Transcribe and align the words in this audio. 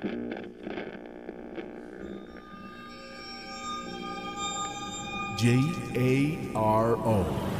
J 0.00 0.06
A 5.94 6.38
R 6.54 6.96
O. 6.96 7.59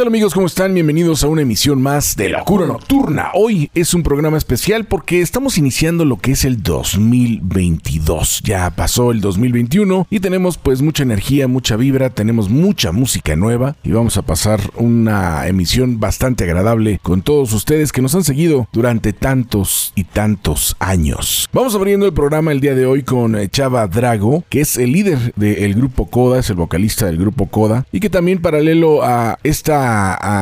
Tal 0.00 0.08
amigos? 0.08 0.32
¿Cómo 0.32 0.46
están? 0.46 0.72
Bienvenidos 0.72 1.24
a 1.24 1.28
una 1.28 1.42
emisión 1.42 1.82
más 1.82 2.16
de 2.16 2.30
Locura 2.30 2.64
Nocturna. 2.64 3.32
Hoy 3.34 3.70
es 3.74 3.92
un 3.92 4.02
programa 4.02 4.38
especial 4.38 4.86
porque 4.86 5.20
estamos 5.20 5.58
iniciando 5.58 6.06
lo 6.06 6.16
que 6.16 6.32
es 6.32 6.46
el 6.46 6.62
2022. 6.62 8.40
Ya 8.42 8.70
pasó 8.70 9.10
el 9.10 9.20
2021 9.20 10.06
y 10.08 10.20
tenemos 10.20 10.56
pues 10.56 10.80
mucha 10.80 11.02
energía, 11.02 11.48
mucha 11.48 11.76
vibra, 11.76 12.08
tenemos 12.08 12.48
mucha 12.48 12.92
música 12.92 13.36
nueva 13.36 13.76
y 13.84 13.90
vamos 13.90 14.16
a 14.16 14.22
pasar 14.22 14.62
una 14.76 15.46
emisión 15.48 16.00
bastante 16.00 16.44
agradable 16.44 16.98
con 17.02 17.20
todos 17.20 17.52
ustedes 17.52 17.92
que 17.92 18.00
nos 18.00 18.14
han 18.14 18.24
seguido 18.24 18.68
durante 18.72 19.12
tantos 19.12 19.92
y 19.96 20.04
tantos 20.04 20.76
años. 20.78 21.46
Vamos 21.52 21.74
abriendo 21.74 22.06
el 22.06 22.14
programa 22.14 22.52
el 22.52 22.60
día 22.60 22.74
de 22.74 22.86
hoy 22.86 23.02
con 23.02 23.36
eh, 23.36 23.50
Chava 23.50 23.86
Drago, 23.86 24.44
que 24.48 24.62
es 24.62 24.78
el 24.78 24.92
líder 24.92 25.34
del 25.36 25.74
grupo 25.74 26.06
Coda, 26.06 26.38
es 26.38 26.48
el 26.48 26.56
vocalista 26.56 27.04
del 27.04 27.18
grupo 27.18 27.48
Coda 27.48 27.84
y 27.92 28.00
que 28.00 28.08
también 28.08 28.40
paralelo 28.40 29.02
a 29.02 29.38
esta 29.42 29.89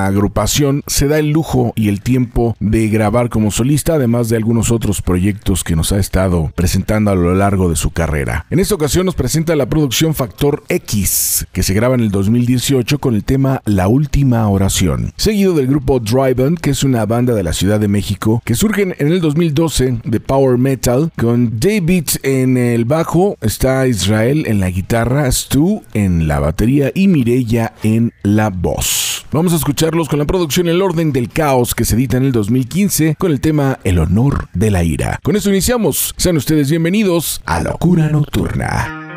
agrupación 0.06 0.82
se 0.86 1.08
da 1.08 1.18
el 1.18 1.30
lujo 1.30 1.72
y 1.76 1.88
el 1.88 2.00
tiempo 2.00 2.56
de 2.60 2.88
grabar 2.88 3.28
como 3.28 3.50
solista, 3.50 3.94
además 3.94 4.28
de 4.28 4.36
algunos 4.36 4.70
otros 4.70 5.02
proyectos 5.02 5.64
que 5.64 5.76
nos 5.76 5.92
ha 5.92 5.98
estado 5.98 6.52
presentando 6.54 7.10
a 7.10 7.14
lo 7.14 7.34
largo 7.34 7.68
de 7.68 7.76
su 7.76 7.90
carrera. 7.90 8.46
En 8.50 8.58
esta 8.58 8.74
ocasión 8.74 9.06
nos 9.06 9.14
presenta 9.14 9.56
la 9.56 9.66
producción 9.66 10.14
Factor 10.14 10.62
X, 10.68 11.46
que 11.52 11.62
se 11.62 11.74
graba 11.74 11.94
en 11.94 12.00
el 12.00 12.10
2018 12.10 12.98
con 12.98 13.14
el 13.14 13.24
tema 13.24 13.62
La 13.64 13.88
Última 13.88 14.48
Oración, 14.48 15.12
seguido 15.16 15.54
del 15.54 15.66
grupo 15.66 16.00
Driven, 16.00 16.56
que 16.56 16.70
es 16.70 16.84
una 16.84 17.06
banda 17.06 17.34
de 17.34 17.42
la 17.42 17.52
Ciudad 17.52 17.80
de 17.80 17.88
México, 17.88 18.42
que 18.44 18.54
surge 18.54 18.82
en 18.82 19.08
el 19.08 19.20
2012 19.20 20.00
de 20.04 20.20
Power 20.20 20.58
Metal, 20.58 21.10
con 21.16 21.58
David 21.58 22.08
en 22.22 22.56
el 22.56 22.84
bajo, 22.84 23.36
está 23.40 23.86
Israel 23.86 24.44
en 24.46 24.60
la 24.60 24.70
guitarra, 24.70 25.30
Stu 25.30 25.82
en 25.94 26.28
la 26.28 26.40
batería 26.40 26.90
y 26.94 27.08
Mirella 27.08 27.74
en 27.82 28.12
la 28.22 28.50
voz. 28.50 29.26
Vamos 29.30 29.52
a 29.52 29.56
escucharlos 29.56 30.08
con 30.08 30.18
la 30.18 30.24
producción 30.24 30.68
El 30.68 30.80
Orden 30.80 31.12
del 31.12 31.28
Caos 31.28 31.74
que 31.74 31.84
se 31.84 31.96
edita 31.96 32.16
en 32.16 32.24
el 32.24 32.32
2015 32.32 33.16
con 33.18 33.30
el 33.30 33.42
tema 33.42 33.78
El 33.84 33.98
Honor 33.98 34.48
de 34.54 34.70
la 34.70 34.82
Ira. 34.84 35.20
Con 35.22 35.36
eso 35.36 35.50
iniciamos. 35.50 36.14
Sean 36.16 36.38
ustedes 36.38 36.70
bienvenidos 36.70 37.42
a 37.44 37.60
Locura 37.60 38.08
Nocturna. 38.08 39.07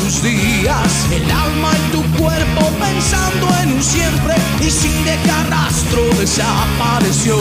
Tus 0.00 0.22
días, 0.22 1.06
el 1.12 1.30
alma 1.30 1.70
y 1.76 1.92
tu 1.92 2.02
cuerpo 2.16 2.70
pensando 2.80 3.48
en 3.62 3.72
un 3.74 3.82
siempre 3.82 4.34
y 4.60 4.70
sin 4.70 5.04
dejar 5.04 5.50
rastro 5.50 6.02
desapareció, 6.18 7.36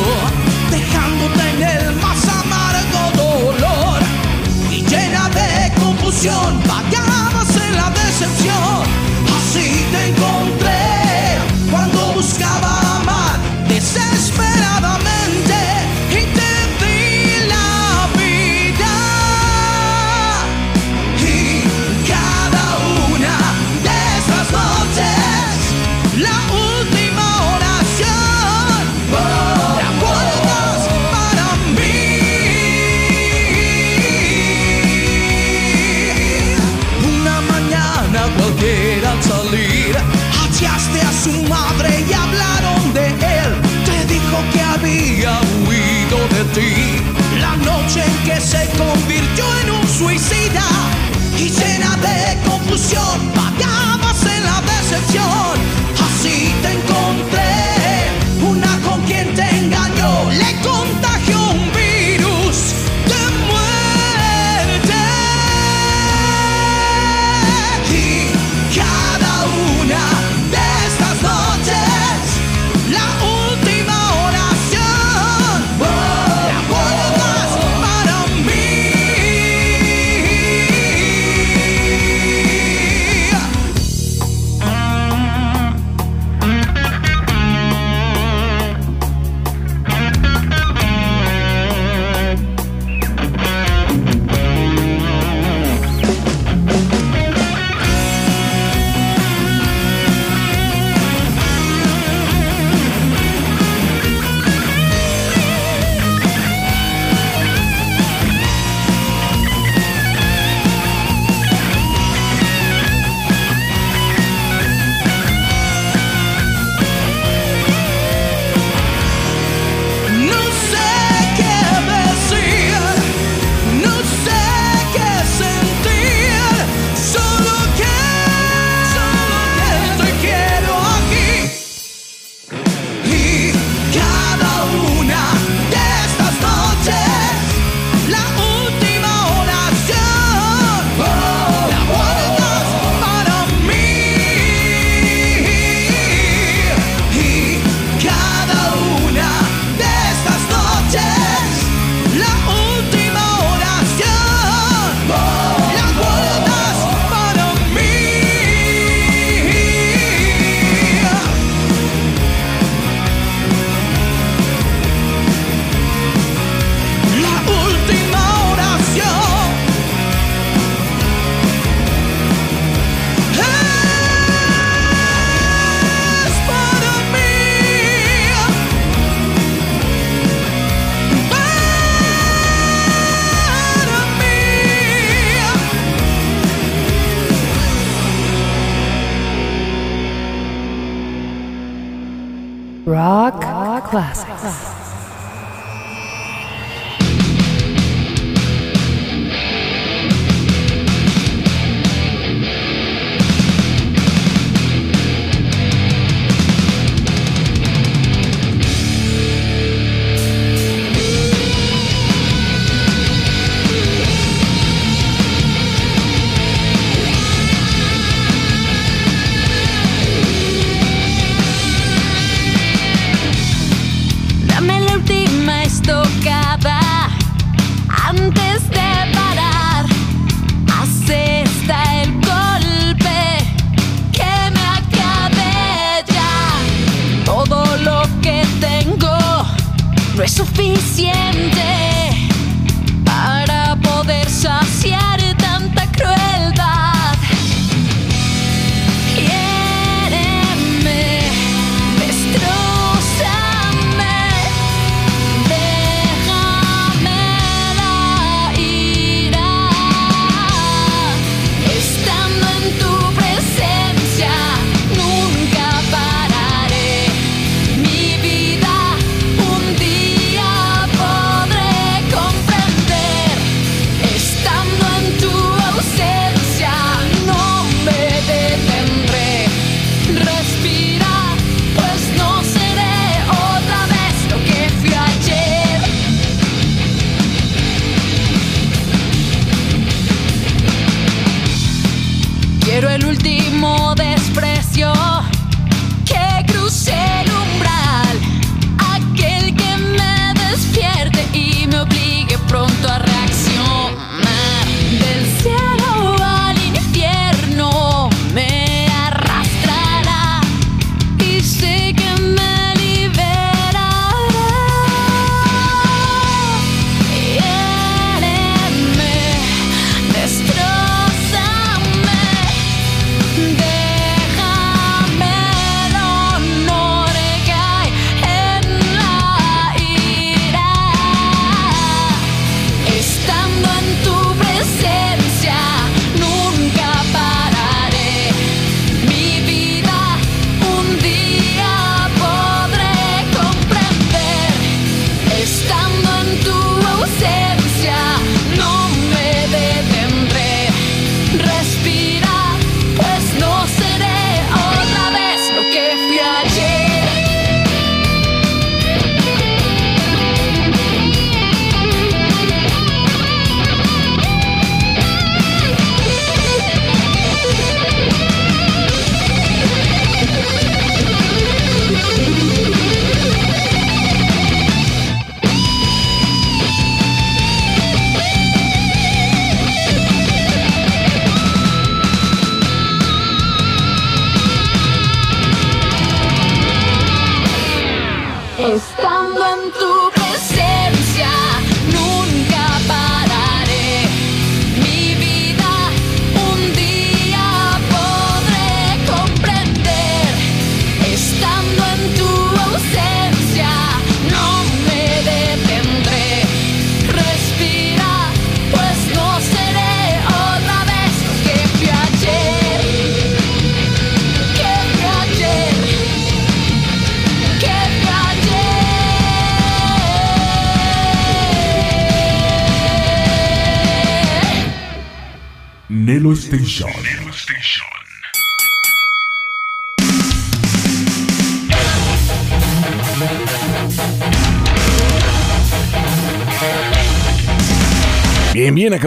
dejándote 0.70 1.50
en 1.50 1.64
el 1.64 1.96
más 1.96 2.28
amargo 2.28 3.12
dolor 3.16 4.00
y 4.70 4.82
llena 4.82 5.30
de 5.30 5.72
confusión, 5.82 6.62
vagabas 6.68 7.56
en 7.56 7.76
la 7.76 7.90
decepción, 7.92 8.84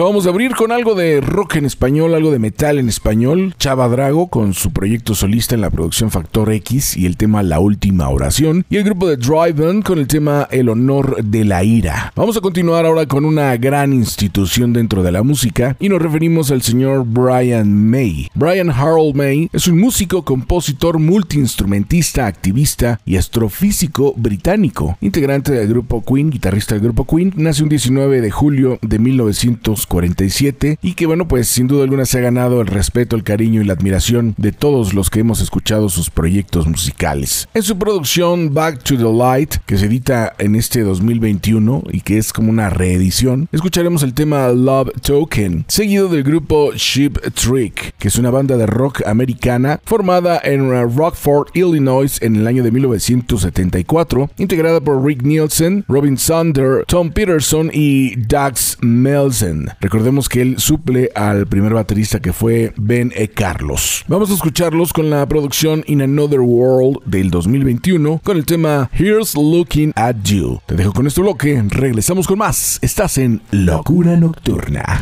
Bien, 0.01 0.10
bien, 0.10 0.10
acabamos 0.21 0.25
de 0.25 0.29
abrir 0.29 0.55
con 0.55 0.71
algo 0.71 0.93
de 0.93 1.21
rock 1.21 1.55
en 1.55 1.65
español, 1.65 2.13
algo 2.13 2.31
de 2.31 2.39
metal 2.39 2.77
en 2.77 2.89
español. 2.89 3.55
Chava 3.57 3.87
Drago 3.87 4.27
con 4.27 4.53
su 4.53 4.71
proyecto 4.71 5.15
solista 5.15 5.55
en 5.55 5.61
la 5.61 5.69
producción 5.69 6.11
Factor 6.11 6.51
X 6.51 6.97
y 6.97 7.05
el 7.05 7.17
tema 7.17 7.43
La 7.43 7.59
Última 7.59 8.09
Oración. 8.09 8.65
Y 8.69 8.77
el 8.77 8.83
grupo 8.83 9.07
de 9.07 9.17
Drive 9.17 9.83
con 9.83 9.99
el 9.99 10.07
tema 10.07 10.47
El 10.51 10.69
Honor 10.69 11.23
de 11.23 11.45
la 11.45 11.63
Ira. 11.63 12.11
Vamos 12.15 12.37
a 12.37 12.41
continuar 12.41 12.85
ahora 12.85 13.05
con 13.05 13.25
una 13.25 13.55
gran 13.57 13.93
institución 13.93 14.73
dentro 14.73 15.01
de 15.01 15.11
la 15.11 15.23
música 15.23 15.75
y 15.79 15.89
nos 15.89 16.01
referimos 16.01 16.51
al 16.51 16.61
señor 16.61 17.05
Brian 17.05 17.89
May. 17.89 18.27
Brian 18.35 18.69
Harold 18.69 19.15
May 19.15 19.49
es 19.53 19.67
un 19.67 19.79
músico, 19.79 20.23
compositor, 20.23 20.99
multiinstrumentista, 20.99 22.27
activista 22.27 22.99
y 23.05 23.17
astrofísico 23.17 24.13
británico, 24.15 24.97
integrante 25.01 25.51
del 25.53 25.67
grupo 25.67 26.03
Queen, 26.03 26.29
guitarrista 26.29 26.75
del 26.75 26.83
grupo 26.83 27.05
Queen. 27.05 27.33
Nace 27.35 27.63
un 27.63 27.69
19 27.69 28.21
de 28.21 28.31
julio 28.31 28.77
de 28.81 28.99
1900 28.99 29.87
1947 30.11 30.79
y 30.81 30.93
que 30.93 31.05
bueno 31.05 31.27
pues 31.27 31.47
sin 31.47 31.67
duda 31.67 31.83
alguna 31.83 32.05
se 32.05 32.19
ha 32.19 32.21
ganado 32.21 32.61
el 32.61 32.67
respeto, 32.67 33.15
el 33.15 33.23
cariño 33.23 33.61
y 33.61 33.65
la 33.65 33.73
admiración 33.73 34.35
de 34.37 34.51
todos 34.51 34.93
los 34.93 35.09
que 35.09 35.19
hemos 35.21 35.41
escuchado 35.41 35.89
sus 35.89 36.09
proyectos 36.09 36.67
musicales. 36.67 37.47
En 37.53 37.63
su 37.63 37.77
producción 37.77 38.53
Back 38.53 38.83
to 38.83 38.97
the 38.97 39.03
Light, 39.03 39.55
que 39.65 39.77
se 39.77 39.85
edita 39.85 40.33
en 40.37 40.55
este 40.55 40.81
2021 40.81 41.83
y 41.91 42.01
que 42.01 42.17
es 42.17 42.33
como 42.33 42.49
una 42.49 42.69
reedición, 42.69 43.47
escucharemos 43.51 44.03
el 44.03 44.13
tema 44.13 44.49
Love 44.49 44.91
Token, 45.01 45.65
seguido 45.67 46.09
del 46.09 46.23
grupo 46.23 46.71
Ship 46.75 47.13
Trick, 47.33 47.93
que 47.97 48.07
es 48.07 48.15
una 48.17 48.31
banda 48.31 48.57
de 48.57 48.65
rock 48.65 49.05
americana 49.05 49.79
formada 49.85 50.39
en 50.43 50.69
Rockford, 50.95 51.49
Illinois 51.53 52.21
en 52.21 52.35
el 52.35 52.47
año 52.47 52.63
de 52.63 52.71
1974, 52.71 54.29
integrada 54.37 54.81
por 54.81 55.03
Rick 55.03 55.23
Nielsen, 55.23 55.85
Robin 55.87 56.17
Sander, 56.17 56.85
Tom 56.85 57.11
Peterson 57.11 57.69
y 57.73 58.15
Dax 58.15 58.77
Melsen. 58.81 59.69
Recordemos 59.91 60.29
que 60.29 60.41
él 60.41 60.55
suple 60.57 61.09
al 61.15 61.47
primer 61.47 61.73
baterista 61.73 62.21
que 62.21 62.31
fue 62.31 62.71
Ben 62.77 63.11
E. 63.13 63.27
Carlos. 63.27 64.05
Vamos 64.07 64.31
a 64.31 64.35
escucharlos 64.35 64.93
con 64.93 65.09
la 65.09 65.27
producción 65.27 65.83
In 65.85 66.01
Another 66.01 66.39
World 66.39 66.99
del 67.05 67.29
2021 67.29 68.21
con 68.23 68.37
el 68.37 68.45
tema 68.45 68.89
Here's 68.93 69.35
Looking 69.35 69.91
at 69.97 70.15
You. 70.23 70.61
Te 70.65 70.75
dejo 70.75 70.93
con 70.93 71.07
este 71.07 71.19
bloque, 71.19 71.61
regresamos 71.67 72.25
con 72.25 72.39
más. 72.39 72.79
Estás 72.81 73.17
en 73.17 73.41
Locura 73.51 74.15
Nocturna. 74.15 75.01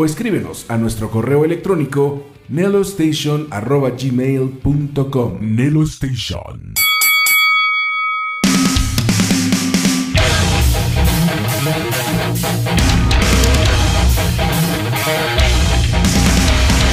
O 0.00 0.04
escríbenos 0.04 0.64
a 0.68 0.76
nuestro 0.76 1.10
correo 1.10 1.44
electrónico 1.44 2.22
nelostation.gmail.com 2.48 5.38
Nelo 5.40 5.82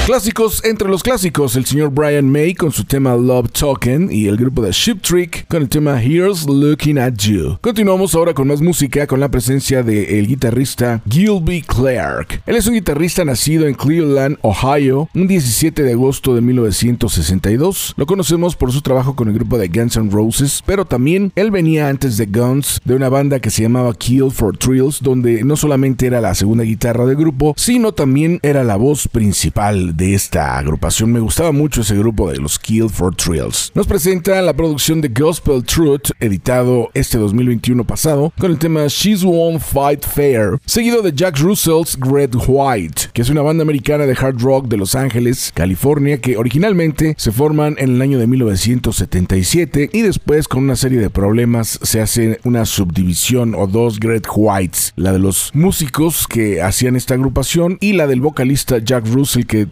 Clásicos 0.06 0.62
entre 0.64 0.88
los 0.88 1.02
clásicos, 1.02 1.56
el 1.56 1.64
señor 1.64 1.90
Brian 1.90 2.30
May 2.30 2.54
con 2.54 2.70
su 2.70 2.84
tema 2.84 3.16
Love 3.16 3.50
Token 3.50 4.08
y 4.08 4.28
el 4.28 4.36
grupo 4.36 4.62
de 4.62 4.70
Ship 4.70 5.00
Trick 5.02 5.48
con 5.48 5.62
el 5.62 5.68
tema 5.68 6.00
Here's 6.00 6.46
Looking 6.46 6.96
at 6.96 7.14
You. 7.14 7.58
Continuamos 7.60 8.14
ahora 8.14 8.32
con 8.32 8.46
más 8.46 8.60
música 8.60 9.08
con 9.08 9.18
la 9.18 9.28
presencia 9.32 9.82
del 9.82 10.28
guitarrista 10.28 11.02
Gilby 11.10 11.60
Clark. 11.62 12.40
Él 12.46 12.54
es 12.54 12.68
un 12.68 12.74
guitarrista 12.74 13.24
nacido 13.24 13.66
en 13.66 13.74
Cleveland, 13.74 14.38
Ohio, 14.42 15.08
un 15.12 15.26
17 15.26 15.82
de 15.82 15.90
agosto 15.94 16.36
de 16.36 16.40
1962. 16.40 17.94
Lo 17.96 18.06
conocemos 18.06 18.54
por 18.54 18.70
su 18.70 18.82
trabajo 18.82 19.16
con 19.16 19.26
el 19.26 19.34
grupo 19.34 19.58
de 19.58 19.66
Guns 19.66 19.96
N' 19.96 20.12
Roses, 20.12 20.62
pero 20.64 20.84
también 20.84 21.32
él 21.34 21.50
venía 21.50 21.88
antes 21.88 22.16
de 22.16 22.26
Guns 22.26 22.80
de 22.84 22.94
una 22.94 23.08
banda 23.08 23.40
que 23.40 23.50
se 23.50 23.62
llamaba 23.62 23.92
Kill 23.92 24.30
for 24.30 24.56
Thrills, 24.56 25.02
donde 25.02 25.42
no 25.42 25.56
solamente 25.56 26.06
era 26.06 26.20
la 26.20 26.36
segunda 26.36 26.62
guitarra 26.62 27.06
del 27.06 27.16
grupo, 27.16 27.54
sino 27.56 27.90
también 27.90 28.38
era 28.44 28.62
la 28.62 28.76
voz 28.76 29.08
principal 29.08 29.95
de 29.96 30.14
esta 30.14 30.58
agrupación. 30.58 31.12
Me 31.12 31.20
gustaba 31.20 31.52
mucho 31.52 31.80
ese 31.80 31.96
grupo 31.96 32.30
de 32.30 32.38
los 32.38 32.58
Kill 32.58 32.90
for 32.90 33.14
Thrills. 33.14 33.72
Nos 33.74 33.86
presenta 33.86 34.40
la 34.42 34.52
producción 34.52 35.00
de 35.00 35.08
Gospel 35.08 35.64
Truth, 35.64 36.10
editado 36.20 36.90
este 36.94 37.18
2021 37.18 37.84
pasado, 37.84 38.32
con 38.38 38.50
el 38.50 38.58
tema 38.58 38.86
She's 38.88 39.24
Won't 39.24 39.60
Fight 39.60 40.04
Fair, 40.04 40.58
seguido 40.66 41.02
de 41.02 41.12
Jack 41.12 41.38
Russell's 41.38 41.98
Red 42.00 42.34
White, 42.46 43.10
que 43.12 43.22
es 43.22 43.30
una 43.30 43.42
banda 43.42 43.62
americana 43.62 44.06
de 44.06 44.12
hard 44.12 44.40
rock 44.40 44.68
de 44.68 44.76
Los 44.76 44.94
Ángeles, 44.94 45.52
California, 45.54 46.20
que 46.20 46.36
originalmente 46.36 47.14
se 47.16 47.32
forman 47.32 47.76
en 47.78 47.96
el 47.96 48.02
año 48.02 48.18
de 48.18 48.26
1977 48.26 49.90
y 49.92 50.02
después 50.02 50.48
con 50.48 50.64
una 50.64 50.76
serie 50.76 51.00
de 51.00 51.10
problemas 51.10 51.78
se 51.82 52.00
hace 52.00 52.40
una 52.44 52.66
subdivisión 52.66 53.54
o 53.54 53.66
dos 53.66 53.98
Red 54.00 54.24
Whites, 54.34 54.92
la 54.96 55.12
de 55.12 55.18
los 55.18 55.50
músicos 55.54 56.26
que 56.26 56.60
hacían 56.60 56.96
esta 56.96 57.14
agrupación 57.14 57.78
y 57.80 57.94
la 57.94 58.06
del 58.06 58.20
vocalista 58.20 58.78
Jack 58.78 59.06
Russell 59.08 59.44
que 59.44 59.66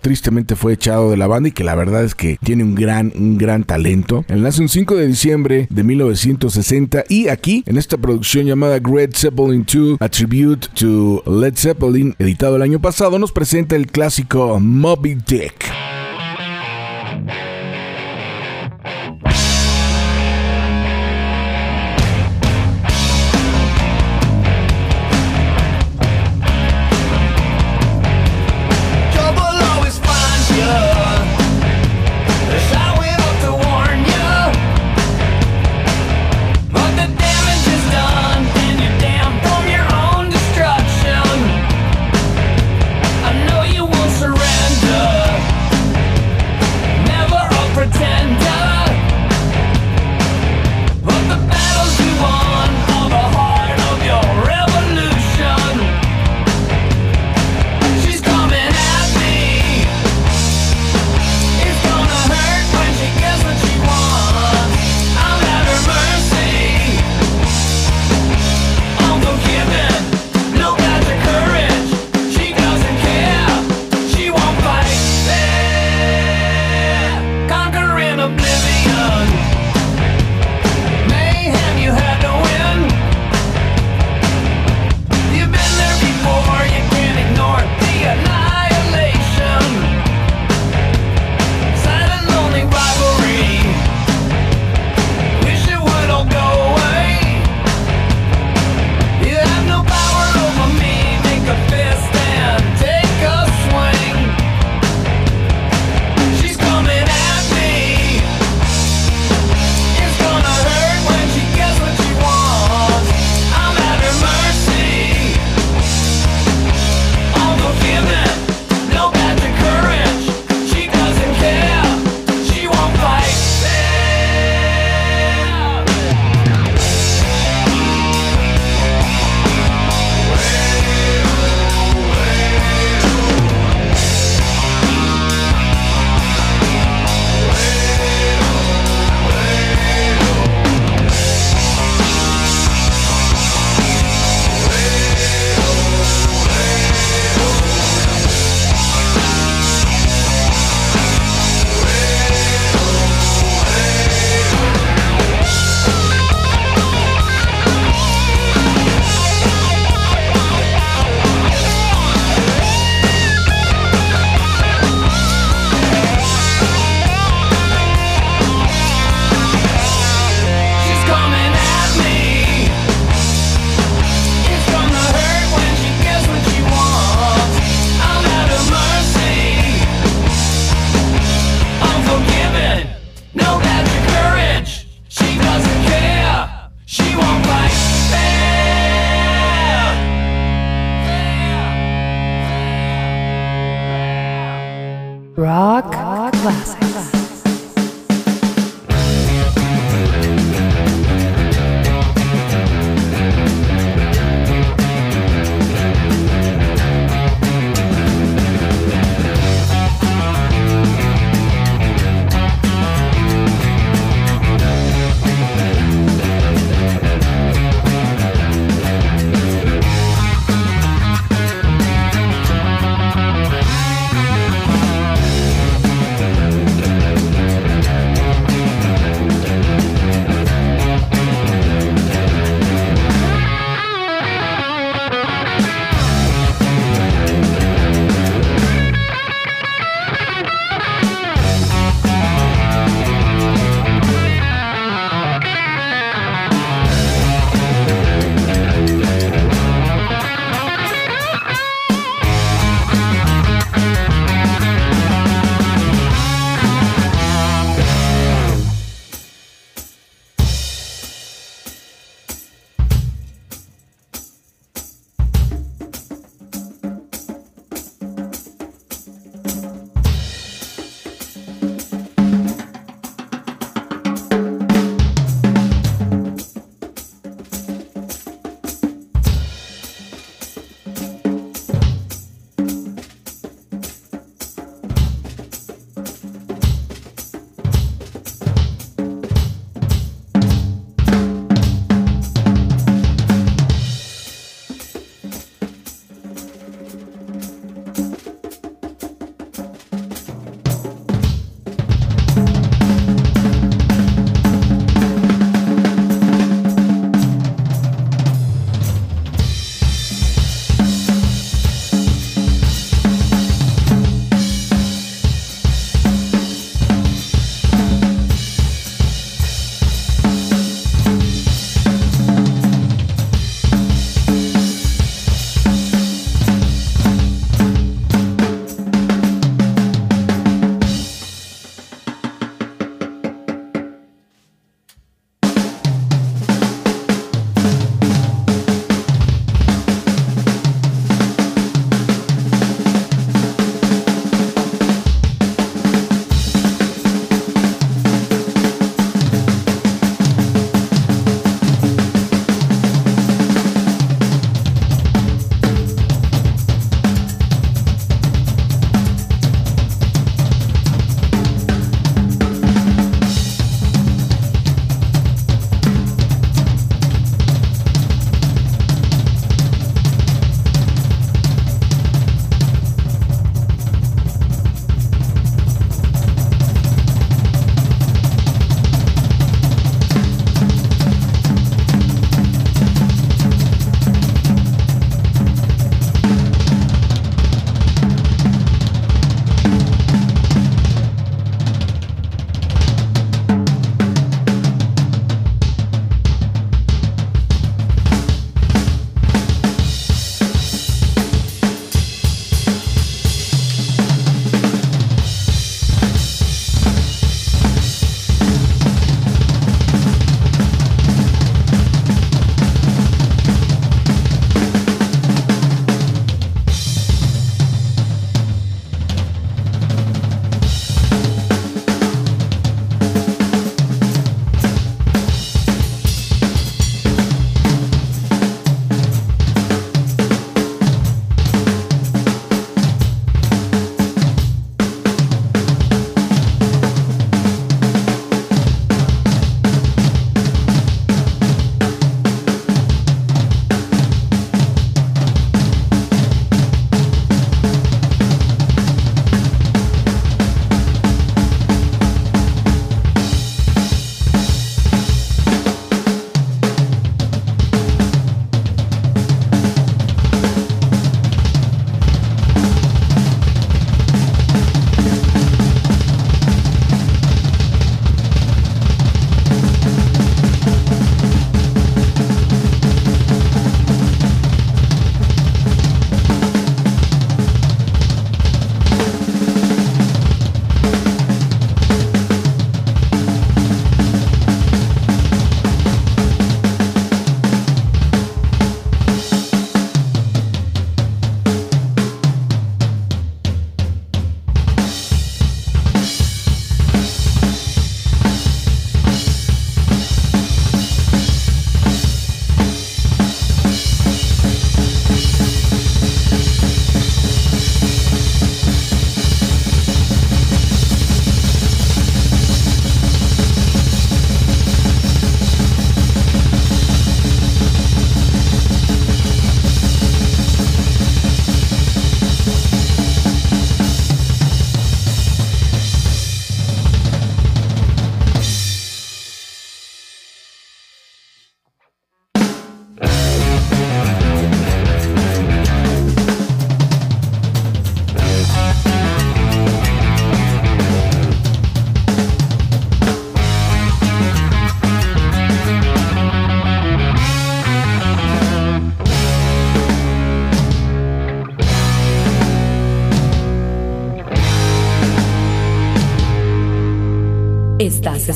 fue 0.57 0.73
echado 0.73 1.11
de 1.11 1.17
la 1.17 1.27
banda 1.27 1.49
y 1.49 1.53
que 1.53 1.65
la 1.65 1.75
verdad 1.75 2.05
es 2.05 2.15
que 2.15 2.39
tiene 2.43 2.65
un 2.65 2.75
gran, 2.75 3.13
un 3.15 3.39
gran 3.39 3.65
talento. 3.65 4.25
Él 4.29 4.43
nace 4.43 4.61
un 4.61 4.69
5 4.69 4.97
de 4.97 5.07
diciembre 5.07 5.67
de 5.71 5.83
1960 5.83 7.05
y 7.09 7.29
aquí 7.29 7.63
en 7.67 7.79
esta 7.79 7.97
producción 7.97 8.47
llamada 8.47 8.79
Great 8.79 9.15
Zeppelin 9.15 9.65
2 9.65 9.99
A 10.01 10.09
Tribute 10.09 10.69
to 10.75 11.23
Led 11.27 11.55
Zeppelin, 11.57 12.15
editado 12.19 12.57
el 12.57 12.63
año 12.63 12.81
pasado, 12.81 13.19
nos 13.19 13.33
presenta 13.33 13.77
el 13.77 13.87
clásico 13.87 14.59
Moby 14.61 15.15
Dick. 15.27 15.94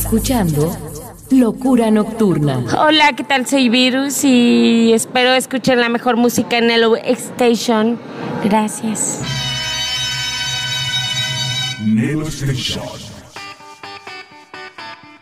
Escuchando 0.08 0.74
Locura 1.30 1.90
Nocturna. 1.90 2.64
Hola, 2.78 3.12
¿qué 3.12 3.24
tal? 3.24 3.46
Soy 3.46 3.68
Virus 3.68 4.24
y 4.24 4.94
espero 4.94 5.34
escuchen 5.34 5.78
la 5.78 5.90
mejor 5.90 6.16
música 6.16 6.56
en 6.56 6.70
el 6.70 6.82
Station. 7.04 8.00
Gracias. 8.42 9.20
Nelo 11.84 12.26
Station. 12.28 12.86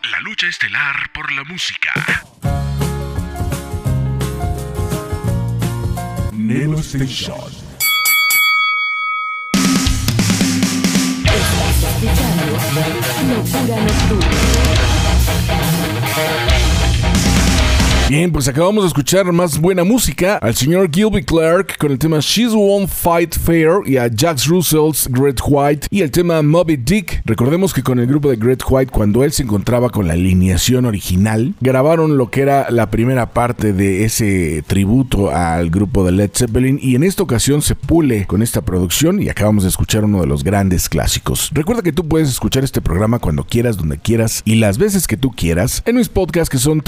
La 0.09 0.21
lucha 0.21 0.47
estelar 0.47 0.95
por 1.13 1.33
la 1.33 1.43
música. 1.43 1.91
Nelo 6.31 6.79
Station. 6.79 7.35
Locura 13.27 13.81
Nocturna. 13.81 14.46
Bien, 18.09 18.31
pues 18.31 18.47
acabamos 18.47 18.85
de 18.85 18.87
escuchar 18.87 19.33
más 19.33 19.59
buena 19.59 19.83
música 19.83 20.37
al 20.37 20.55
señor 20.55 20.89
Gilby 20.89 21.23
Clark 21.23 21.77
con 21.77 21.91
el 21.91 21.99
tema 21.99 22.19
She's 22.21 22.53
Won't 22.53 22.87
Fight 22.87 23.37
Fair 23.37 23.81
y 23.85 23.97
a 23.97 24.09
Jax 24.09 24.47
Russell's 24.47 25.09
Great 25.11 25.41
White 25.45 25.87
y 25.89 26.03
el 26.03 26.11
tema 26.11 26.41
Moby 26.41 26.77
Dick. 26.77 27.21
Recordemos 27.25 27.73
que 27.73 27.83
con 27.83 27.99
el 27.99 28.07
grupo 28.07 28.29
de 28.29 28.37
Great 28.37 28.63
White, 28.65 28.93
cuando 28.93 29.25
él 29.25 29.33
se 29.33 29.43
encontraba 29.43 29.89
con 29.89 30.07
la 30.07 30.13
alineación 30.13 30.85
original, 30.85 31.53
grabaron 31.59 32.15
lo 32.15 32.31
que 32.31 32.43
era 32.43 32.71
la 32.71 32.89
primera 32.89 33.33
parte 33.33 33.73
de 33.73 34.05
ese 34.05 34.63
tributo 34.65 35.29
al 35.29 35.69
grupo 35.69 36.05
de 36.05 36.13
Led 36.13 36.31
Zeppelin 36.33 36.79
y 36.81 36.95
en 36.95 37.03
esta 37.03 37.23
ocasión 37.23 37.61
se 37.61 37.75
pule 37.75 38.25
con 38.25 38.41
esta 38.41 38.61
producción 38.61 39.21
y 39.21 39.27
acabamos 39.27 39.63
de 39.63 39.69
escuchar 39.69 40.05
uno 40.05 40.21
de 40.21 40.27
los 40.27 40.45
grandes 40.45 40.87
clásicos. 40.87 41.49
Recuerda 41.51 41.81
que 41.81 41.91
tú 41.91 42.07
puedes 42.07 42.29
escuchar 42.29 42.63
este 42.63 42.79
programa 42.79 43.19
cuando 43.19 43.43
quieras, 43.43 43.75
donde 43.75 43.97
quieras 43.97 44.43
y 44.45 44.55
las 44.55 44.77
veces 44.77 45.07
que 45.07 45.17
tú 45.17 45.31
quieras 45.31 45.83
en 45.85 45.97
mis 45.97 46.07
podcasts 46.07 46.49
que 46.49 46.57
son 46.57 46.79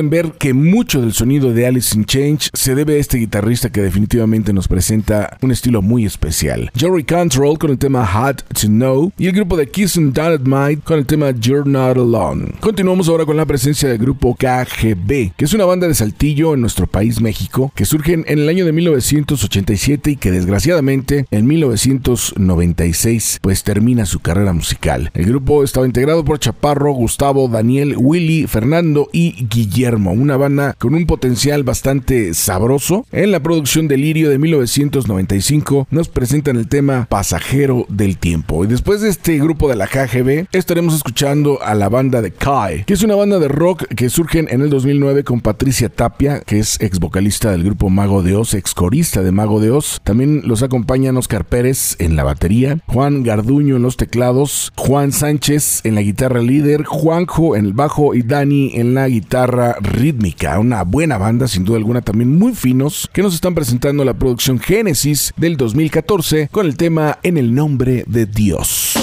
Pueden 0.00 0.08
ver 0.08 0.32
que 0.38 0.54
mucho 0.54 1.02
del 1.02 1.12
sonido 1.12 1.52
de 1.52 1.66
Alice 1.66 1.94
in 1.94 2.06
Change 2.06 2.48
se 2.54 2.74
debe 2.74 2.94
a 2.94 2.98
este 2.98 3.18
guitarrista 3.18 3.70
que 3.70 3.82
definitivamente 3.82 4.54
nos 4.54 4.66
presenta 4.66 5.36
un 5.42 5.50
estilo 5.50 5.82
muy 5.82 6.06
especial. 6.06 6.70
Jerry 6.74 7.04
Control 7.04 7.58
con 7.58 7.70
el 7.70 7.76
tema 7.76 8.06
Hot 8.06 8.42
to 8.54 8.68
Know 8.68 9.12
y 9.18 9.26
el 9.26 9.32
grupo 9.32 9.58
de 9.58 9.68
Kiss 9.68 9.98
and 9.98 10.14
Dynamite 10.14 10.80
con 10.84 10.98
el 10.98 11.04
tema 11.04 11.32
You're 11.32 11.68
Not 11.68 11.98
Alone. 11.98 12.54
Continuamos 12.60 13.10
ahora 13.10 13.26
con 13.26 13.36
la 13.36 13.44
presencia 13.44 13.90
del 13.90 13.98
grupo 13.98 14.34
KGB, 14.36 15.34
que 15.36 15.44
es 15.44 15.52
una 15.52 15.66
banda 15.66 15.86
de 15.86 15.94
saltillo 15.94 16.54
en 16.54 16.62
nuestro 16.62 16.86
país 16.86 17.20
México, 17.20 17.70
que 17.74 17.84
surgen 17.84 18.24
en 18.26 18.38
el 18.38 18.48
año 18.48 18.64
de 18.64 18.72
1987 18.72 20.12
y 20.12 20.16
que 20.16 20.30
desgraciadamente 20.30 21.26
en 21.30 21.46
1996 21.46 23.40
pues 23.42 23.64
termina 23.64 24.06
su 24.06 24.20
carrera 24.20 24.54
musical. 24.54 25.10
El 25.12 25.26
grupo 25.26 25.62
estaba 25.62 25.84
integrado 25.84 26.24
por 26.24 26.38
Chaparro, 26.38 26.92
Gustavo, 26.92 27.48
Daniel, 27.48 27.96
Willy, 27.98 28.46
Fernando 28.46 29.10
y 29.12 29.46
Guillermo, 29.46 29.89
una 29.96 30.36
banda 30.36 30.74
con 30.78 30.94
un 30.94 31.06
potencial 31.06 31.64
bastante 31.64 32.34
sabroso. 32.34 33.06
En 33.12 33.32
la 33.32 33.40
producción 33.40 33.88
Delirio 33.88 34.30
de 34.30 34.38
1995 34.38 35.88
nos 35.90 36.08
presentan 36.08 36.56
el 36.56 36.68
tema 36.68 37.06
Pasajero 37.08 37.86
del 37.88 38.18
Tiempo. 38.18 38.64
Y 38.64 38.68
después 38.68 39.00
de 39.00 39.08
este 39.08 39.38
grupo 39.38 39.68
de 39.68 39.76
la 39.76 39.86
KGB, 39.86 40.46
estaremos 40.52 40.94
escuchando 40.94 41.62
a 41.62 41.74
la 41.74 41.88
banda 41.88 42.22
de 42.22 42.30
Kai, 42.30 42.84
que 42.84 42.94
es 42.94 43.02
una 43.02 43.16
banda 43.16 43.38
de 43.38 43.48
rock 43.48 43.86
que 43.94 44.10
surgen 44.10 44.46
en 44.50 44.62
el 44.62 44.70
2009 44.70 45.24
con 45.24 45.40
Patricia 45.40 45.88
Tapia, 45.88 46.40
que 46.40 46.58
es 46.58 46.80
ex 46.80 47.00
vocalista 47.00 47.50
del 47.50 47.64
grupo 47.64 47.90
Mago 47.90 48.22
de 48.22 48.36
Oz, 48.36 48.54
ex 48.54 48.74
corista 48.74 49.22
de 49.22 49.32
Mago 49.32 49.60
de 49.60 49.70
Oz. 49.70 50.00
También 50.04 50.42
los 50.44 50.62
acompañan 50.62 51.16
Oscar 51.16 51.44
Pérez 51.44 51.96
en 51.98 52.16
la 52.16 52.24
batería, 52.24 52.78
Juan 52.86 53.22
Garduño 53.22 53.76
en 53.76 53.82
los 53.82 53.96
teclados, 53.96 54.72
Juan 54.76 55.12
Sánchez 55.12 55.80
en 55.84 55.94
la 55.94 56.02
guitarra 56.02 56.40
líder, 56.40 56.84
Juanjo 56.84 57.56
en 57.56 57.66
el 57.66 57.72
bajo 57.72 58.14
y 58.14 58.22
Dani 58.22 58.72
en 58.74 58.94
la 58.94 59.08
guitarra 59.08 59.76
rítmica. 59.80 60.58
Una 60.58 60.84
buena 60.84 61.18
banda, 61.18 61.48
sin 61.48 61.64
duda 61.64 61.78
alguna, 61.78 62.00
también 62.00 62.38
muy 62.38 62.54
finos, 62.54 63.08
que 63.12 63.22
nos 63.22 63.34
están 63.34 63.54
presentando 63.54 64.04
la 64.04 64.14
producción 64.14 64.58
Génesis 64.58 65.32
del 65.36 65.56
2014 65.56 66.48
con 66.50 66.66
el 66.66 66.76
tema 66.76 67.18
En 67.22 67.36
el 67.36 67.54
nombre 67.54 68.04
de 68.06 68.26
Dios. 68.26 68.94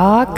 Rock 0.00 0.29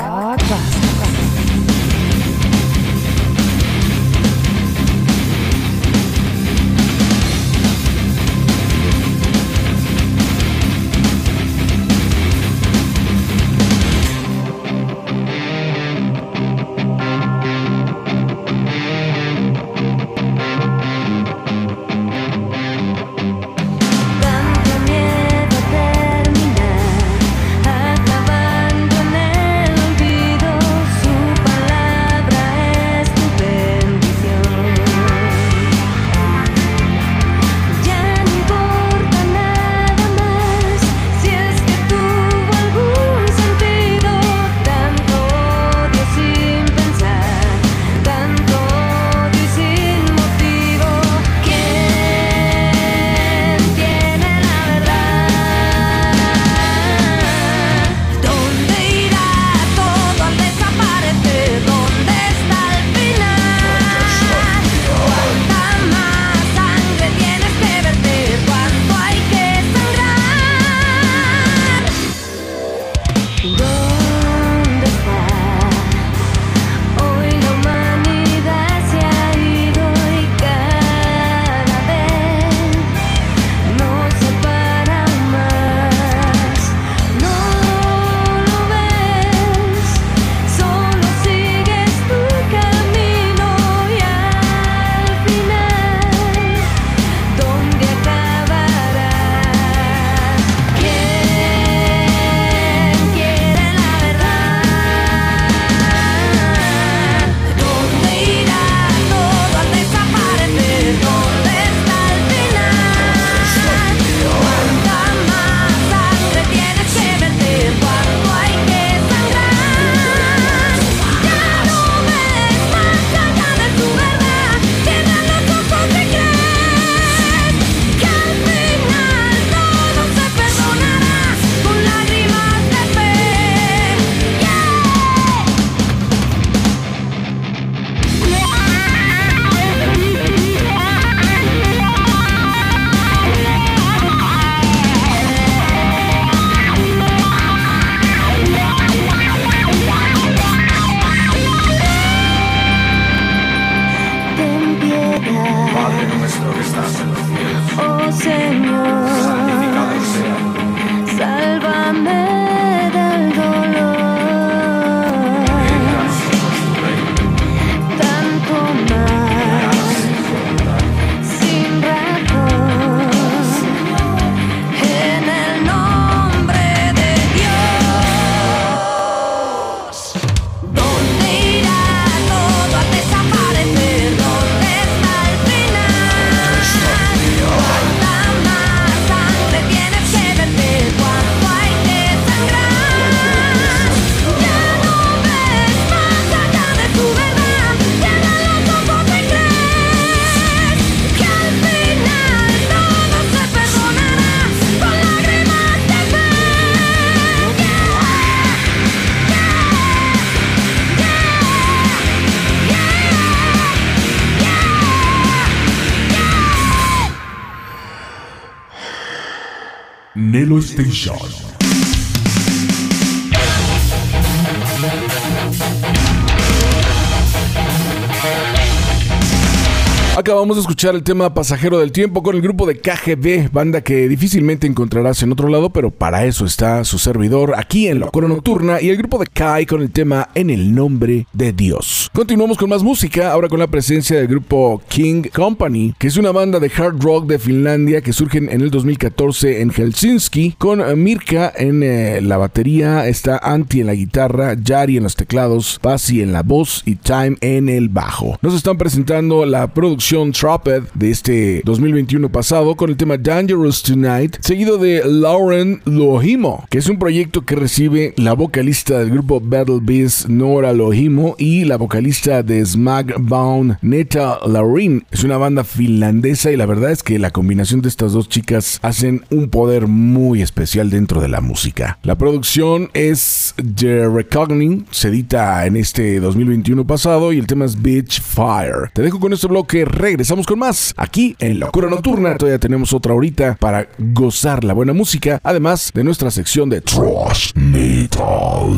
Acabamos 230.42 230.56
de 230.56 230.62
escuchar 230.62 230.96
el 230.96 231.04
tema 231.04 231.34
Pasajero 231.34 231.78
del 231.78 231.92
Tiempo 231.92 232.24
con 232.24 232.34
el 232.34 232.42
grupo 232.42 232.66
de 232.66 232.76
KGB, 232.76 233.52
banda 233.52 233.80
que 233.80 234.08
difícilmente 234.08 234.66
encontrarás 234.66 235.22
en 235.22 235.30
otro 235.30 235.46
lado, 235.46 235.70
pero 235.70 235.92
para 235.92 236.24
eso 236.24 236.44
está 236.44 236.82
su 236.82 236.98
servidor 236.98 237.54
aquí 237.56 237.86
en 237.86 238.00
Locura 238.00 238.26
Nocturna 238.26 238.80
y 238.80 238.88
el 238.88 238.96
grupo 238.96 239.18
de 239.18 239.28
Kai 239.28 239.66
con 239.66 239.82
el 239.82 239.92
tema 239.92 240.30
En 240.34 240.50
el 240.50 240.74
Nombre 240.74 241.28
de 241.32 241.52
Dios. 241.52 242.10
Continuamos 242.12 242.58
con 242.58 242.70
más 242.70 242.82
música, 242.82 243.30
ahora 243.30 243.48
con 243.48 243.60
la 243.60 243.68
presencia 243.68 244.16
del 244.16 244.26
grupo 244.26 244.82
King 244.88 245.22
Company, 245.32 245.94
que 245.96 246.08
es 246.08 246.16
una 246.16 246.32
banda 246.32 246.58
de 246.58 246.72
hard 246.76 247.00
rock 247.00 247.26
de 247.28 247.38
Finlandia 247.38 248.00
que 248.00 248.12
surgen 248.12 248.50
en 248.50 248.62
el 248.62 248.72
2014 248.72 249.62
en 249.62 249.70
Helsinki, 249.70 250.56
con 250.58 250.82
Mirka 251.00 251.52
en 251.54 251.84
eh, 251.84 252.20
la 252.20 252.36
batería, 252.36 253.06
está 253.06 253.38
Anti 253.38 253.82
en 253.82 253.86
la 253.86 253.94
guitarra, 253.94 254.56
Yari 254.60 254.96
en 254.96 255.04
los 255.04 255.14
teclados, 255.14 255.78
Pasi 255.80 256.20
en 256.20 256.32
la 256.32 256.42
voz 256.42 256.82
y 256.84 256.96
Time 256.96 257.36
en 257.40 257.68
el 257.68 257.90
bajo. 257.90 258.40
Nos 258.42 258.54
están 258.54 258.76
presentando 258.76 259.46
la 259.46 259.72
producción 259.72 260.31
Trapped 260.32 260.84
de 260.94 261.10
este 261.10 261.62
2021 261.64 262.30
pasado 262.30 262.74
con 262.74 262.90
el 262.90 262.96
tema 262.96 263.16
Dangerous 263.16 263.82
Tonight, 263.82 264.38
seguido 264.40 264.78
de 264.78 265.02
Lauren 265.04 265.82
Lohimo, 265.84 266.64
que 266.70 266.78
es 266.78 266.88
un 266.88 266.98
proyecto 266.98 267.42
que 267.42 267.54
recibe 267.54 268.14
la 268.16 268.32
vocalista 268.32 268.98
del 268.98 269.10
grupo 269.10 269.40
Battle 269.40 269.80
Beast 269.82 270.28
Nora 270.28 270.72
Lohimo 270.72 271.36
y 271.38 271.64
la 271.64 271.76
vocalista 271.76 272.42
de 272.42 272.64
Smackbound 272.64 273.76
Neta 273.82 274.38
Laurin. 274.46 275.04
Es 275.10 275.24
una 275.24 275.36
banda 275.36 275.64
finlandesa 275.64 276.50
y 276.50 276.56
la 276.56 276.66
verdad 276.66 276.90
es 276.90 277.02
que 277.02 277.18
la 277.18 277.30
combinación 277.30 277.82
de 277.82 277.88
estas 277.88 278.12
dos 278.12 278.28
chicas 278.28 278.78
hacen 278.82 279.24
un 279.30 279.50
poder 279.50 279.86
muy 279.86 280.40
especial 280.40 280.88
dentro 280.88 281.20
de 281.20 281.28
la 281.28 281.40
música. 281.40 281.98
La 282.02 282.16
producción 282.16 282.90
es 282.94 283.54
The 283.76 284.08
Recogning, 284.08 284.86
se 284.90 285.08
edita 285.08 285.66
en 285.66 285.76
este 285.76 286.20
2021 286.20 286.86
pasado 286.86 287.32
y 287.32 287.38
el 287.38 287.46
tema 287.46 287.66
es 287.66 287.80
Beach 287.80 288.22
Fire. 288.22 288.90
Te 288.94 289.02
dejo 289.02 289.20
con 289.20 289.32
este 289.32 289.46
bloque, 289.46 289.84
regresamos 289.84 290.21
regresamos 290.22 290.46
con 290.46 290.60
más 290.60 290.94
aquí 290.96 291.34
en 291.40 291.58
Locura 291.58 291.90
Nocturna. 291.90 292.36
Todavía 292.36 292.60
tenemos 292.60 292.92
otra 292.92 293.12
horita 293.12 293.56
para 293.58 293.88
gozar 293.98 294.62
la 294.62 294.72
buena 294.72 294.92
música, 294.92 295.40
además 295.42 295.90
de 295.92 296.04
nuestra 296.04 296.30
sección 296.30 296.70
de 296.70 296.80
Trash 296.80 297.50
Metal. 297.56 298.76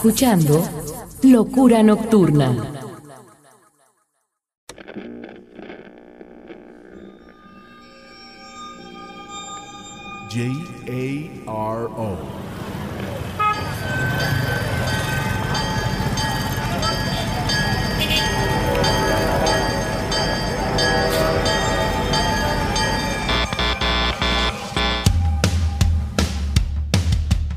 Escuchando 0.00 0.66
Locura 1.24 1.82
Nocturna. 1.82 2.56
J 10.30 10.40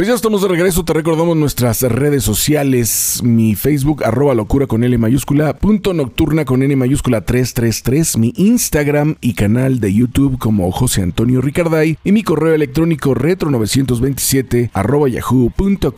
Pues 0.00 0.08
ya 0.08 0.14
estamos 0.14 0.40
de 0.40 0.48
regreso, 0.48 0.82
te 0.82 0.94
recordamos 0.94 1.36
nuestras 1.36 1.82
redes 1.82 2.24
sociales, 2.24 3.20
mi 3.22 3.54
Facebook, 3.54 4.02
arroba 4.02 4.32
locura 4.32 4.66
con 4.66 4.82
L 4.82 4.96
mayúscula, 4.96 5.52
punto 5.52 5.92
nocturna 5.92 6.46
con 6.46 6.62
N 6.62 6.74
mayúscula 6.74 7.26
333, 7.26 8.16
mi 8.16 8.32
Instagram 8.34 9.16
y 9.20 9.34
canal 9.34 9.78
de 9.78 9.92
YouTube 9.92 10.38
como 10.38 10.72
José 10.72 11.02
Antonio 11.02 11.42
Ricarday 11.42 11.98
y 12.02 12.12
mi 12.12 12.22
correo 12.22 12.54
electrónico 12.54 13.14
retro927 13.14 14.70
arroba 14.72 15.06
yahoo.com.mx. 15.10 15.90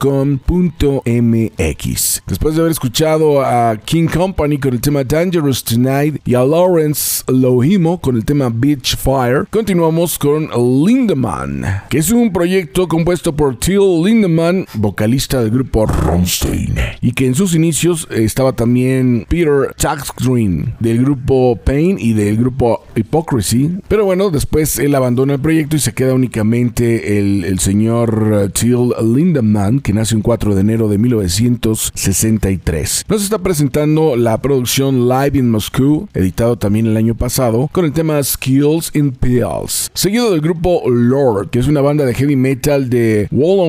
Después 2.27 2.57
de 2.57 2.61
haber 2.61 2.73
escuchado 2.73 3.43
a 3.43 3.77
King 3.85 4.09
Company 4.09 4.59
con 4.59 4.75
el 4.75 4.81
tema 4.81 5.05
Dangerous 5.05 5.63
Tonight 5.63 6.21
y 6.27 6.35
a 6.35 6.45
Lawrence 6.45 7.23
Lohimo 7.29 8.01
con 8.01 8.17
el 8.17 8.25
tema 8.25 8.51
Beach 8.53 8.97
Fire, 8.97 9.47
continuamos 9.49 10.19
con 10.19 10.49
Lindemann, 10.85 11.85
que 11.89 11.99
es 11.99 12.11
un 12.11 12.33
proyecto 12.33 12.89
compuesto 12.89 13.33
por 13.37 13.57
Till 13.57 13.92
Lindemann, 14.05 14.67
vocalista 14.75 15.41
del 15.41 15.51
grupo 15.51 15.87
Rammstein, 15.87 16.75
y 17.01 17.13
que 17.13 17.27
en 17.27 17.35
sus 17.35 17.55
inicios 17.55 18.09
estaba 18.11 18.53
también 18.53 19.27
Peter 19.29 19.75
Taxgreen 19.77 20.75
del 20.81 21.03
grupo 21.03 21.57
Pain 21.57 21.99
y 21.99 22.13
del 22.13 22.37
grupo 22.37 22.85
Hypocrisy, 22.95 23.79
pero 23.89 24.05
bueno, 24.05 24.31
después 24.31 24.79
él 24.79 24.95
abandona 24.95 25.35
el 25.35 25.41
proyecto 25.41 25.77
y 25.77 25.81
se 25.81 25.93
queda 25.93 26.15
únicamente 26.15 27.19
el, 27.19 27.59
señor 27.59 28.51
Till 28.53 28.93
Lindemann, 29.15 29.81
que 29.81 29.93
nace 29.93 30.17
un 30.17 30.23
4 30.23 30.55
de 30.55 30.61
enero 30.61 30.89
de 30.89 30.99
1963. 30.99 33.05
Nos 33.09 33.23
está 33.23 33.39
presentando 33.39 34.17
la 34.17 34.41
producción 34.41 35.09
Live 35.09 35.39
in 35.39 35.51
Moscow, 35.51 36.09
editado 36.15 36.57
también 36.57 36.87
el 36.87 36.97
año 36.97 37.15
pasado, 37.15 37.69
con 37.73 37.85
el 37.85 37.93
tema 37.93 38.23
Skills 38.23 38.91
in 38.95 39.13
Pills, 39.13 39.91
seguido 39.95 40.31
del 40.31 40.41
grupo 40.41 40.83
Lord, 40.89 41.51
que 41.51 41.59
es 41.59 41.69
una 41.69 41.81
banda 41.81 42.05
de 42.05 42.15
heavy 42.15 42.37
metal 42.37 42.91
de 42.91 43.29
Wall 43.31 43.61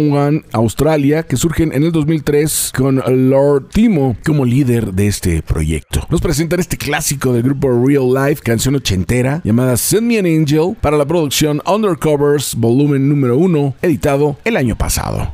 Australia, 0.51 1.23
que 1.23 1.37
surgen 1.37 1.73
en 1.73 1.83
el 1.83 1.91
2003 1.91 2.71
con 2.75 3.01
Lord 3.29 3.69
Timo 3.69 4.15
como 4.25 4.45
líder 4.45 4.93
de 4.93 5.07
este 5.07 5.41
proyecto. 5.41 6.05
Nos 6.09 6.21
presentan 6.21 6.59
este 6.59 6.77
clásico 6.77 7.33
del 7.33 7.43
grupo 7.43 7.69
Real 7.69 8.13
Life, 8.13 8.41
canción 8.43 8.75
ochentera, 8.75 9.41
llamada 9.43 9.77
Send 9.77 10.07
Me 10.07 10.19
an 10.19 10.25
Angel, 10.25 10.75
para 10.79 10.97
la 10.97 11.05
producción 11.05 11.61
Undercovers, 11.65 12.55
volumen 12.55 13.09
número 13.09 13.37
1, 13.37 13.75
editado 13.81 14.37
el 14.43 14.57
año 14.57 14.77
pasado. 14.77 15.33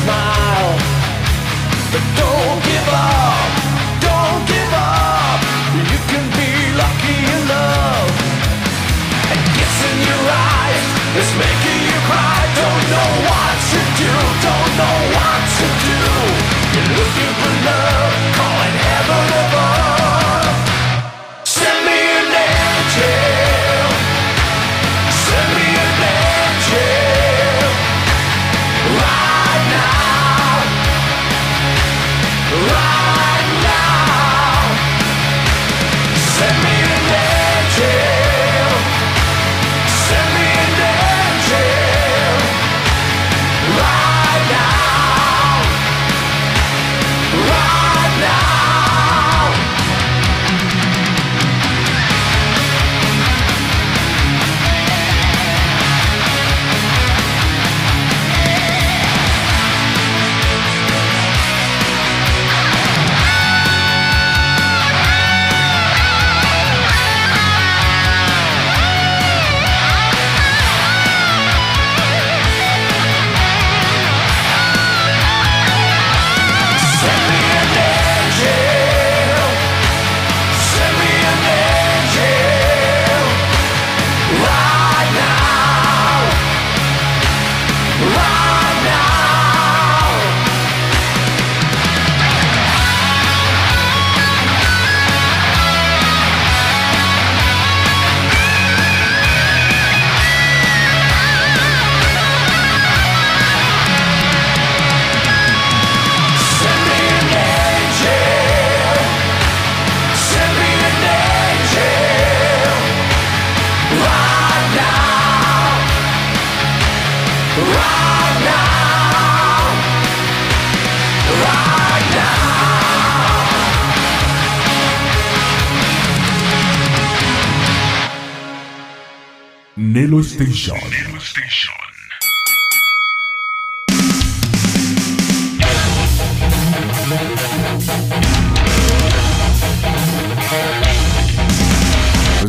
smile. 0.00 0.72
But 1.92 2.04
don't 2.18 2.60
give 2.64 2.88
up, 2.90 3.50
don't 4.00 4.42
give 4.48 4.72
up. 4.74 5.40
You 5.90 5.98
can 6.10 6.24
be 6.38 6.50
lucky 6.74 7.18
in 7.34 7.40
love. 7.48 8.10
And 9.30 9.40
gets 9.56 9.78
in 9.90 9.96
your 10.10 10.24
eyes, 10.30 10.84
it's 11.18 11.32
making 11.38 11.80
you 11.88 11.98
cry. 12.08 12.38
Don't 12.58 12.84
know 12.92 13.10
what 13.28 13.56
to 13.72 13.80
do, 14.00 14.12
don't 14.42 14.72
know 14.80 14.98
what 15.16 15.42
to 15.58 15.66
do. 15.86 16.00
You're 16.74 16.90
looking 16.98 17.53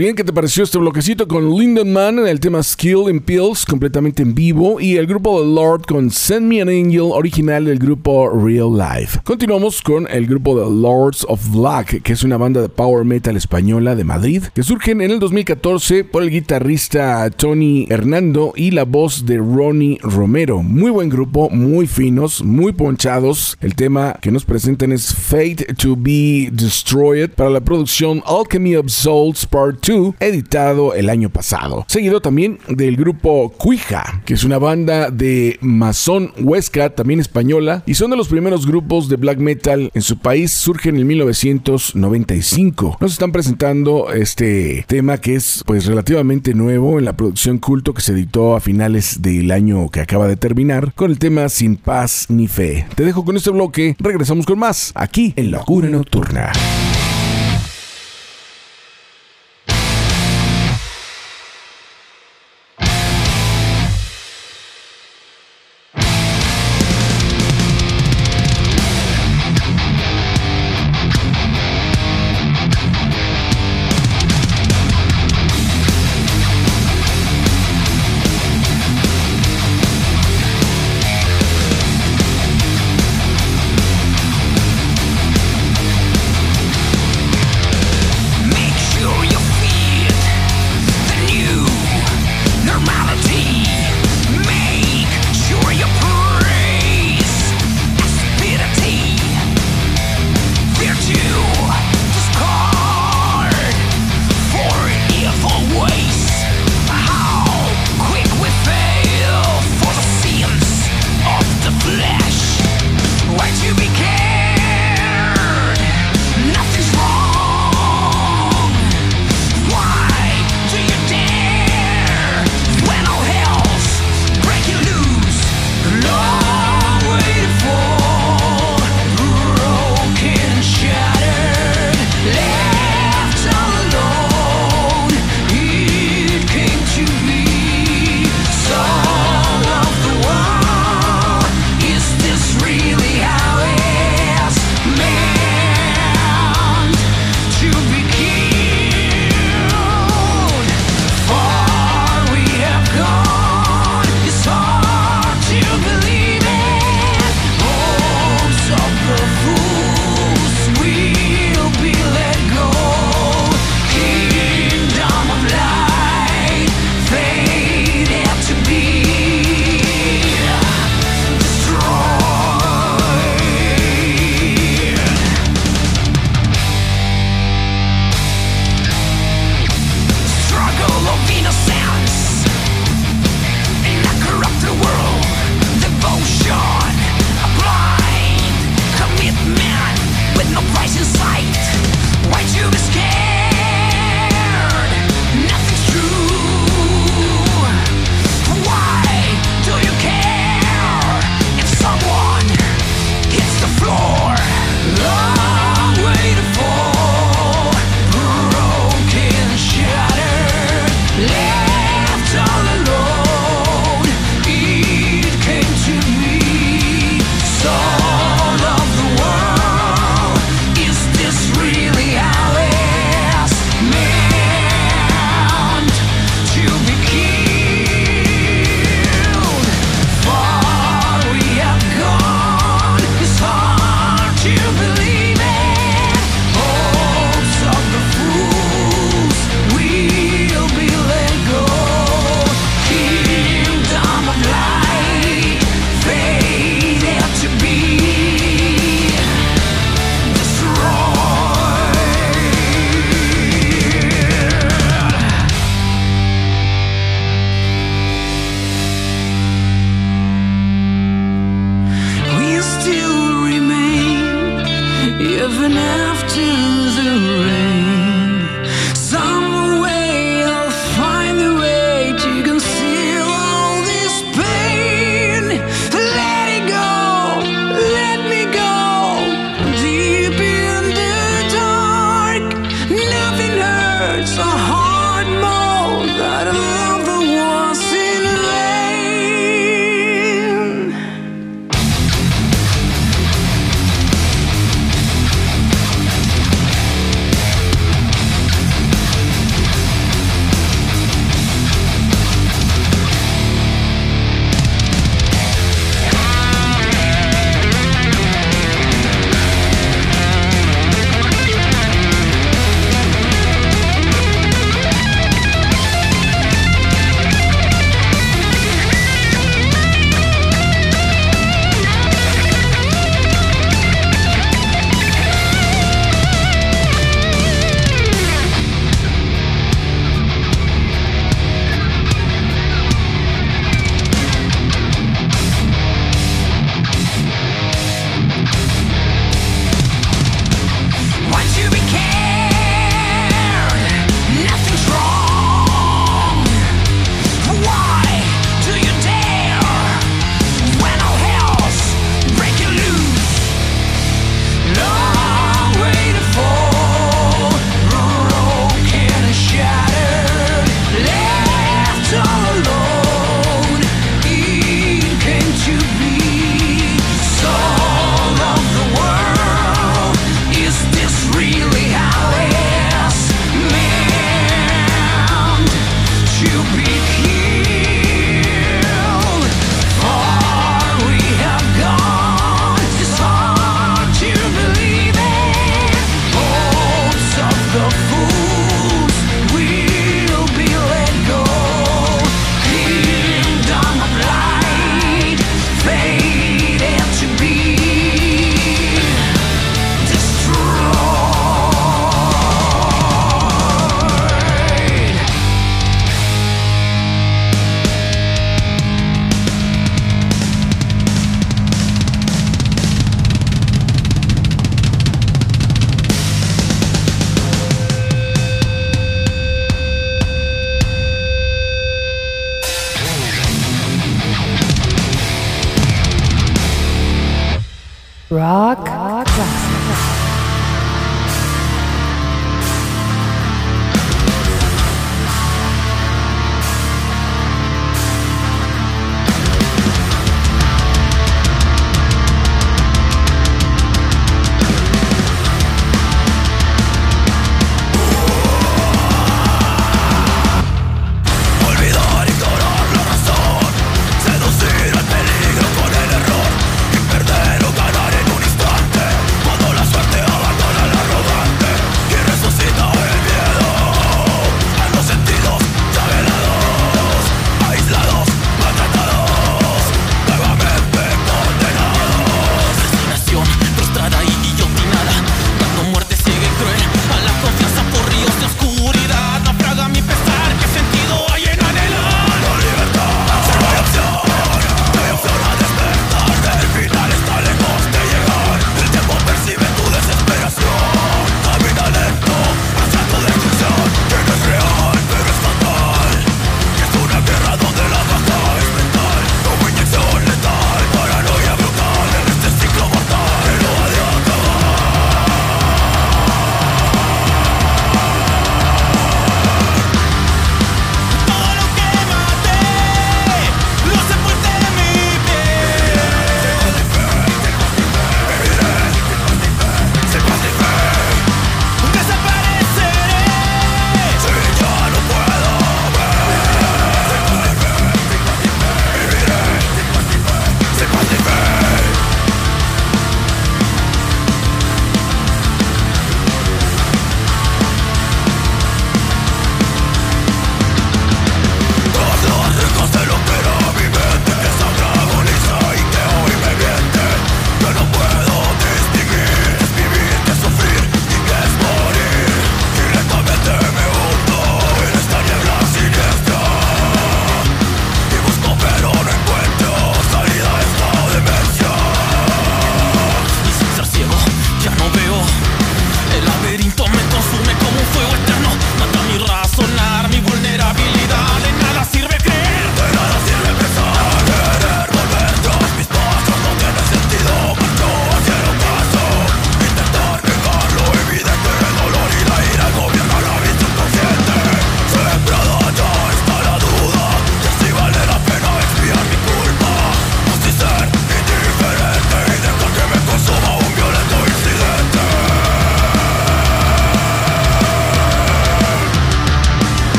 bien, 0.00 0.16
¿qué 0.16 0.24
te 0.24 0.32
pareció 0.32 0.64
este 0.64 0.78
bloquecito 0.78 1.28
con 1.28 1.50
Lindenman 1.50 2.20
en 2.20 2.26
el 2.26 2.40
tema 2.40 2.62
Skill 2.62 3.10
in 3.10 3.20
Pills, 3.20 3.66
completamente 3.66 4.22
en 4.22 4.34
vivo, 4.34 4.80
y 4.80 4.96
el 4.96 5.06
grupo 5.06 5.42
de 5.42 5.54
Lord 5.54 5.82
con 5.82 6.10
Send 6.10 6.46
Me 6.46 6.62
an 6.62 6.70
Angel, 6.70 7.10
original 7.12 7.66
del 7.66 7.78
grupo 7.78 8.30
Real 8.30 8.72
Life? 8.72 9.20
Continuamos 9.24 9.82
con 9.82 10.08
el 10.08 10.26
grupo 10.26 10.58
de 10.58 10.74
Lords 10.74 11.26
of 11.28 11.46
Black, 11.50 12.00
que 12.00 12.14
es 12.14 12.24
una 12.24 12.38
banda 12.38 12.62
de 12.62 12.70
power 12.70 13.04
metal 13.04 13.36
española 13.36 13.94
de 13.94 14.04
Madrid, 14.04 14.44
que 14.54 14.62
surgen 14.62 15.02
en 15.02 15.10
el 15.10 15.20
2014 15.20 16.04
por 16.04 16.22
el 16.22 16.30
guitarrista 16.30 17.28
Tony 17.28 17.86
Hernando 17.90 18.54
y 18.56 18.70
la 18.70 18.84
voz 18.84 19.26
de 19.26 19.36
Ronnie 19.36 19.98
Romero. 20.00 20.62
Muy 20.62 20.90
buen 20.90 21.10
grupo, 21.10 21.50
muy 21.50 21.86
finos, 21.86 22.42
muy 22.42 22.72
ponchados. 22.72 23.58
El 23.60 23.74
tema 23.74 24.16
que 24.22 24.30
nos 24.30 24.46
presentan 24.46 24.92
es 24.92 25.14
Fate 25.14 25.74
to 25.76 25.94
be 25.94 26.48
Destroyed 26.50 27.28
para 27.28 27.50
la 27.50 27.60
producción 27.60 28.22
Alchemy 28.24 28.76
of 28.76 28.88
Souls 28.88 29.44
Part 29.44 29.86
2 29.86 29.89
editado 30.20 30.94
el 30.94 31.10
año 31.10 31.30
pasado. 31.30 31.84
Seguido 31.88 32.20
también 32.20 32.58
del 32.68 32.96
grupo 32.96 33.50
Cuija, 33.50 34.22
que 34.24 34.34
es 34.34 34.44
una 34.44 34.58
banda 34.58 35.10
de 35.10 35.58
masón 35.60 36.32
Huesca, 36.40 36.90
también 36.90 37.20
española, 37.20 37.82
y 37.86 37.94
son 37.94 38.10
de 38.10 38.16
los 38.16 38.28
primeros 38.28 38.66
grupos 38.66 39.08
de 39.08 39.16
black 39.16 39.38
metal 39.38 39.90
en 39.94 40.02
su 40.02 40.18
país, 40.18 40.52
surgen 40.52 40.96
en 40.96 41.06
1995. 41.06 42.98
Nos 43.00 43.12
están 43.12 43.32
presentando 43.32 44.12
este 44.12 44.84
tema 44.86 45.18
que 45.18 45.34
es 45.34 45.62
pues 45.66 45.86
relativamente 45.86 46.54
nuevo 46.54 46.98
en 46.98 47.04
la 47.04 47.16
producción 47.16 47.58
culto 47.58 47.94
que 47.94 48.02
se 48.02 48.12
editó 48.12 48.56
a 48.56 48.60
finales 48.60 49.22
del 49.22 49.50
año 49.50 49.88
que 49.90 50.00
acaba 50.00 50.28
de 50.28 50.36
terminar 50.36 50.92
con 50.94 51.10
el 51.10 51.18
tema 51.18 51.48
Sin 51.48 51.76
paz 51.76 52.26
ni 52.28 52.48
fe. 52.48 52.86
Te 52.94 53.04
dejo 53.04 53.24
con 53.24 53.36
este 53.36 53.50
bloque, 53.50 53.96
regresamos 53.98 54.46
con 54.46 54.58
más 54.58 54.92
aquí 54.94 55.32
en 55.36 55.50
Locura 55.50 55.88
Nocturna. 55.88 56.52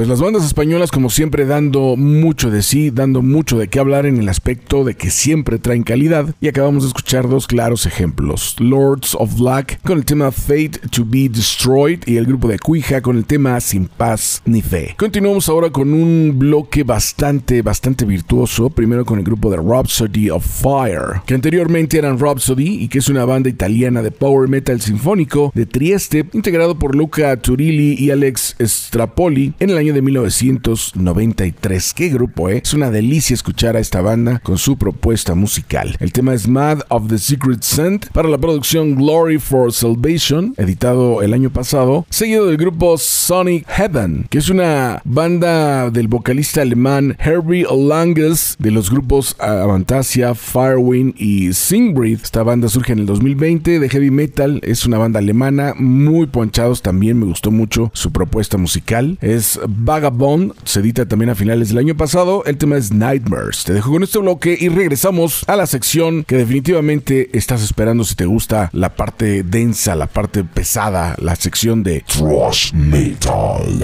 Pues 0.00 0.08
las 0.08 0.22
bandas 0.22 0.46
españolas 0.46 0.90
como 0.90 1.10
siempre 1.10 1.44
dando 1.44 1.94
mucho 1.94 2.50
de 2.50 2.62
sí, 2.62 2.88
dando 2.90 3.20
mucho 3.20 3.58
de 3.58 3.68
qué 3.68 3.80
hablar 3.80 4.06
en 4.06 4.16
el 4.16 4.30
aspecto 4.30 4.82
de 4.82 4.94
que 4.94 5.10
siempre 5.10 5.58
traen 5.58 5.82
calidad 5.82 6.34
y 6.40 6.48
acabamos 6.48 6.84
de 6.84 6.88
escuchar 6.88 7.28
dos 7.28 7.46
claros 7.46 7.84
ejemplos. 7.84 8.56
Lords 8.60 9.14
of 9.14 9.38
Black 9.38 9.78
con 9.82 9.98
el 9.98 10.06
tema 10.06 10.32
Fate 10.32 10.80
to 10.90 11.04
be 11.04 11.28
Destroyed 11.28 12.00
y 12.06 12.16
el 12.16 12.24
grupo 12.24 12.48
de 12.48 12.58
Cuija 12.58 13.02
con 13.02 13.18
el 13.18 13.26
tema 13.26 13.60
Sin 13.60 13.88
paz 13.88 14.40
ni 14.46 14.62
fe. 14.62 14.94
Continuamos 14.96 15.50
ahora 15.50 15.68
con 15.68 15.92
un 15.92 16.38
bloque 16.38 16.82
bastante, 16.82 17.60
bastante 17.60 18.06
virtuoso, 18.06 18.70
primero 18.70 19.04
con 19.04 19.18
el 19.18 19.24
grupo 19.26 19.50
de 19.50 19.58
Rhapsody 19.58 20.30
of 20.30 20.46
Fire, 20.46 21.20
que 21.26 21.34
anteriormente 21.34 21.98
eran 21.98 22.18
Rhapsody 22.18 22.84
y 22.84 22.88
que 22.88 23.00
es 23.00 23.10
una 23.10 23.26
banda 23.26 23.50
italiana 23.50 24.00
de 24.00 24.12
power 24.12 24.48
metal 24.48 24.80
sinfónico 24.80 25.52
de 25.54 25.66
Trieste, 25.66 26.24
integrado 26.32 26.78
por 26.78 26.94
Luca 26.94 27.36
Turilli 27.36 28.02
y 28.02 28.10
Alex 28.10 28.56
Strapoli 28.58 29.52
en 29.60 29.68
el 29.68 29.76
año 29.76 29.89
de 29.92 30.02
1993. 30.02 31.94
¿Qué 31.94 32.08
grupo, 32.08 32.48
eh? 32.48 32.60
Es 32.62 32.74
una 32.74 32.90
delicia 32.90 33.34
escuchar 33.34 33.76
a 33.76 33.80
esta 33.80 34.00
banda 34.00 34.40
con 34.40 34.58
su 34.58 34.76
propuesta 34.76 35.34
musical. 35.34 35.96
El 36.00 36.12
tema 36.12 36.34
es 36.34 36.48
Mad 36.48 36.80
of 36.88 37.08
the 37.08 37.18
Secret 37.18 37.62
Scent 37.62 38.06
para 38.08 38.28
la 38.28 38.38
producción 38.38 38.94
Glory 38.94 39.38
for 39.38 39.72
Salvation, 39.72 40.54
editado 40.56 41.22
el 41.22 41.34
año 41.34 41.50
pasado, 41.50 42.06
seguido 42.10 42.46
del 42.46 42.56
grupo 42.56 42.98
Sonic 42.98 43.66
Heaven, 43.68 44.26
que 44.30 44.38
es 44.38 44.48
una 44.48 45.02
banda 45.04 45.90
del 45.90 46.08
vocalista 46.08 46.62
alemán 46.62 47.16
Herbie 47.18 47.66
Langes 47.70 48.56
de 48.58 48.70
los 48.70 48.90
grupos 48.90 49.36
Avantasia, 49.38 50.34
Firewind 50.34 51.14
y 51.16 51.52
Singbreed. 51.52 52.20
Esta 52.22 52.42
banda 52.42 52.68
surge 52.68 52.92
en 52.92 53.00
el 53.00 53.06
2020 53.06 53.78
de 53.78 53.88
heavy 53.88 54.10
metal, 54.10 54.60
es 54.62 54.86
una 54.86 54.98
banda 54.98 55.18
alemana, 55.18 55.74
muy 55.76 56.26
ponchados 56.26 56.82
también, 56.82 57.18
me 57.18 57.26
gustó 57.26 57.50
mucho 57.50 57.90
su 57.94 58.12
propuesta 58.12 58.56
musical. 58.56 59.18
Es 59.20 59.58
Vagabond, 59.82 60.52
se 60.64 60.80
edita 60.80 61.06
también 61.06 61.30
a 61.30 61.34
finales 61.34 61.70
del 61.70 61.78
año 61.78 61.96
pasado. 61.96 62.44
El 62.44 62.58
tema 62.58 62.76
es 62.76 62.92
Nightmares. 62.92 63.64
Te 63.64 63.72
dejo 63.72 63.92
con 63.92 64.02
este 64.02 64.18
bloque 64.18 64.56
y 64.60 64.68
regresamos 64.68 65.42
a 65.46 65.56
la 65.56 65.66
sección 65.66 66.24
que 66.24 66.36
definitivamente 66.36 67.30
estás 67.36 67.62
esperando 67.62 68.04
si 68.04 68.14
te 68.14 68.26
gusta 68.26 68.68
la 68.74 68.94
parte 68.94 69.42
densa, 69.42 69.94
la 69.96 70.06
parte 70.06 70.44
pesada, 70.44 71.16
la 71.18 71.34
sección 71.34 71.82
de 71.82 72.04
Thrash 72.06 72.74
Metal. 72.74 73.82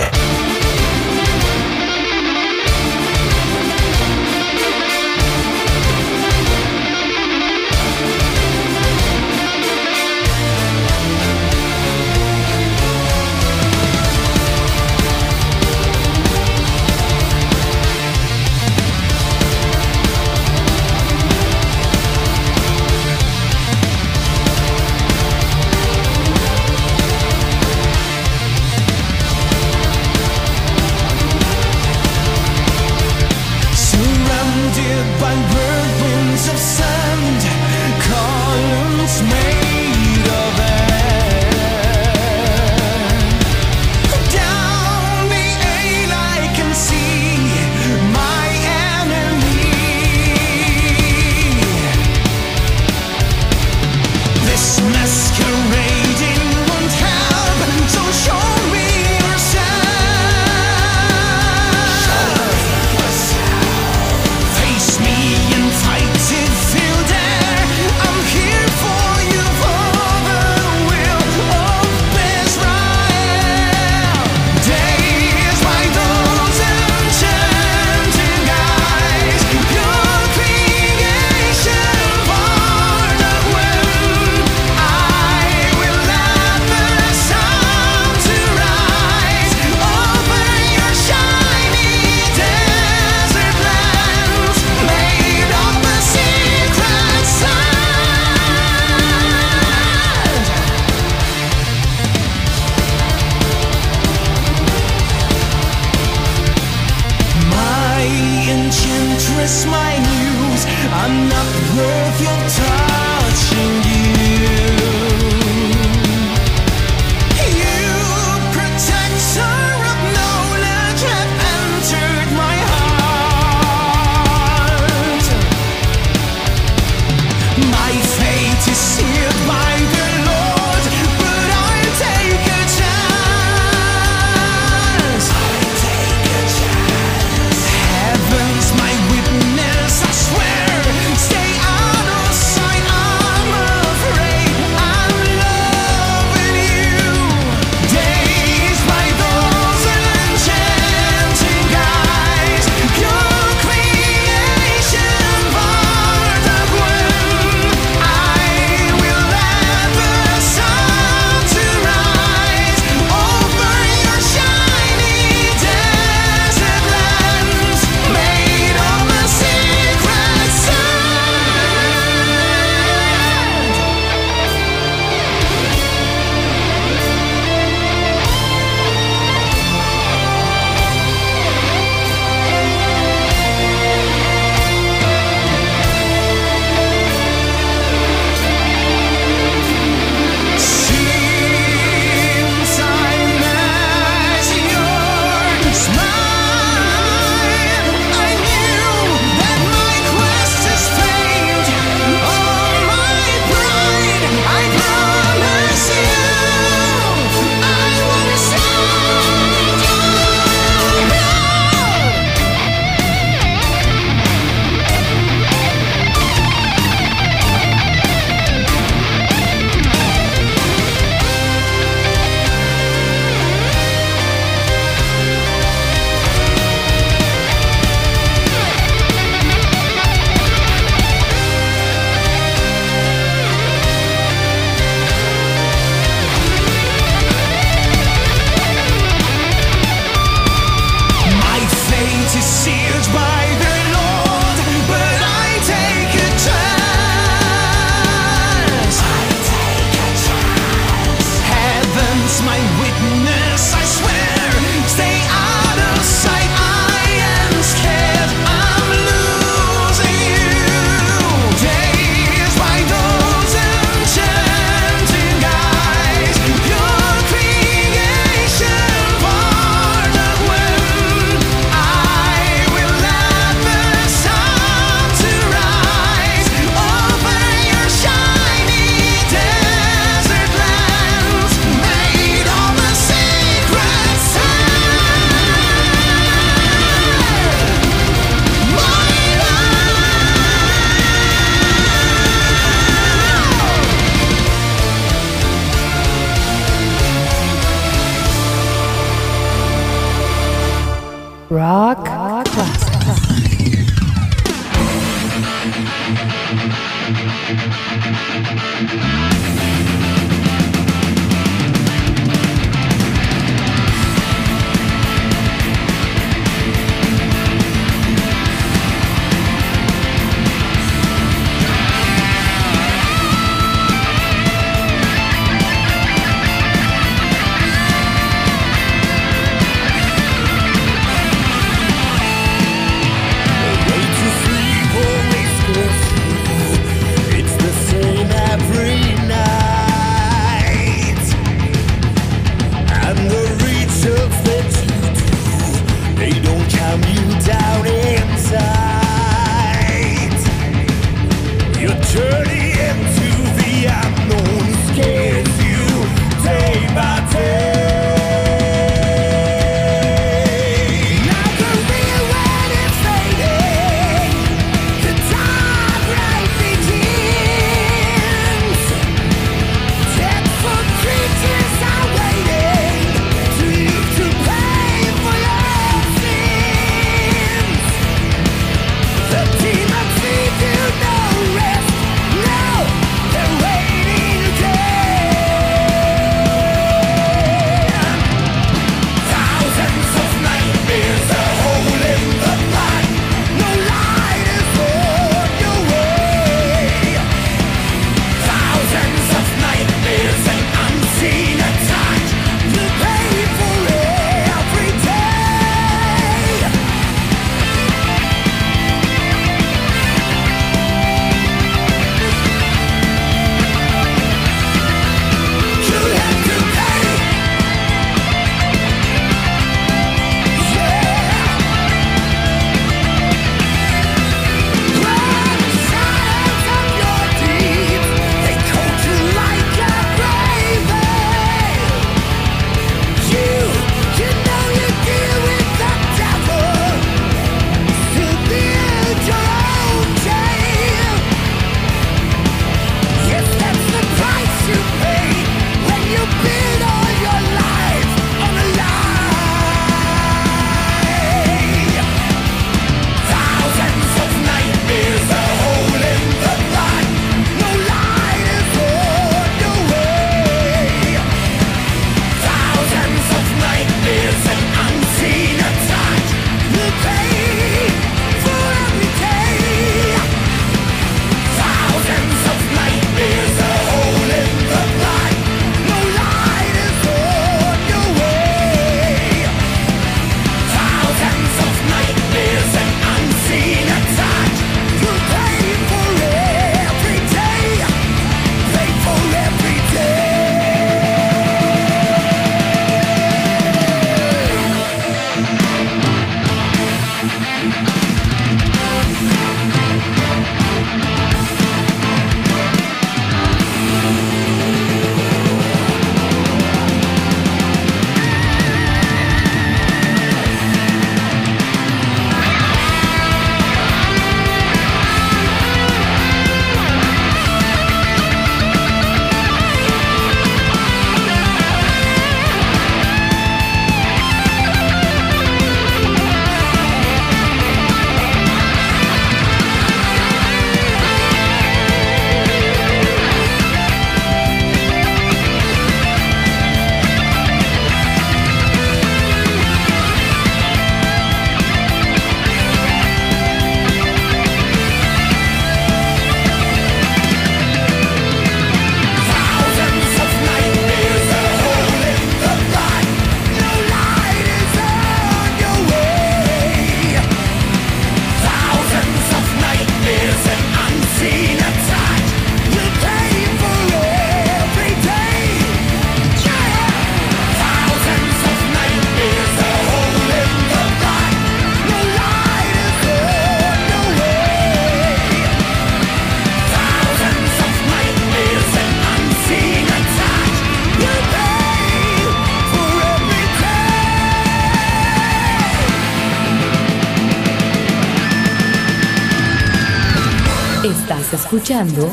Escuchando 591.77 592.11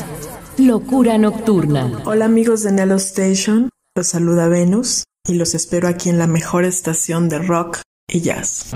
Locura 0.58 1.18
Nocturna. 1.18 2.02
Hola 2.06 2.26
amigos 2.26 2.64
de 2.64 2.74
Nelo 2.74 2.96
Station, 2.96 3.70
los 3.96 4.08
saluda 4.08 4.50
Venus 4.50 5.06
y 5.26 5.36
los 5.36 5.56
espero 5.56 5.88
aquí 5.88 6.10
en 6.10 6.20
la 6.20 6.28
mejor 6.28 6.66
estación 6.66 7.30
de 7.30 7.40
rock 7.40 7.80
y 8.08 8.20
jazz. 8.20 8.74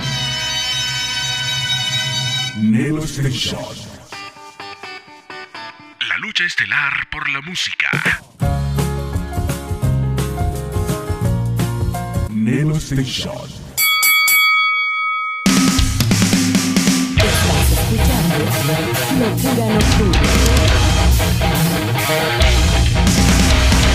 Nelo 2.58 3.04
Station. 3.04 3.60
La 6.08 6.18
lucha 6.20 6.46
estelar 6.46 6.94
por 7.12 7.30
la 7.30 7.42
música. 7.42 7.90
Nelo 12.30 12.78
Station. 12.78 13.34
Estás 17.18 17.72
escuchando 17.72 18.38
Locura 19.20 19.70
Nocturna. 19.74 20.47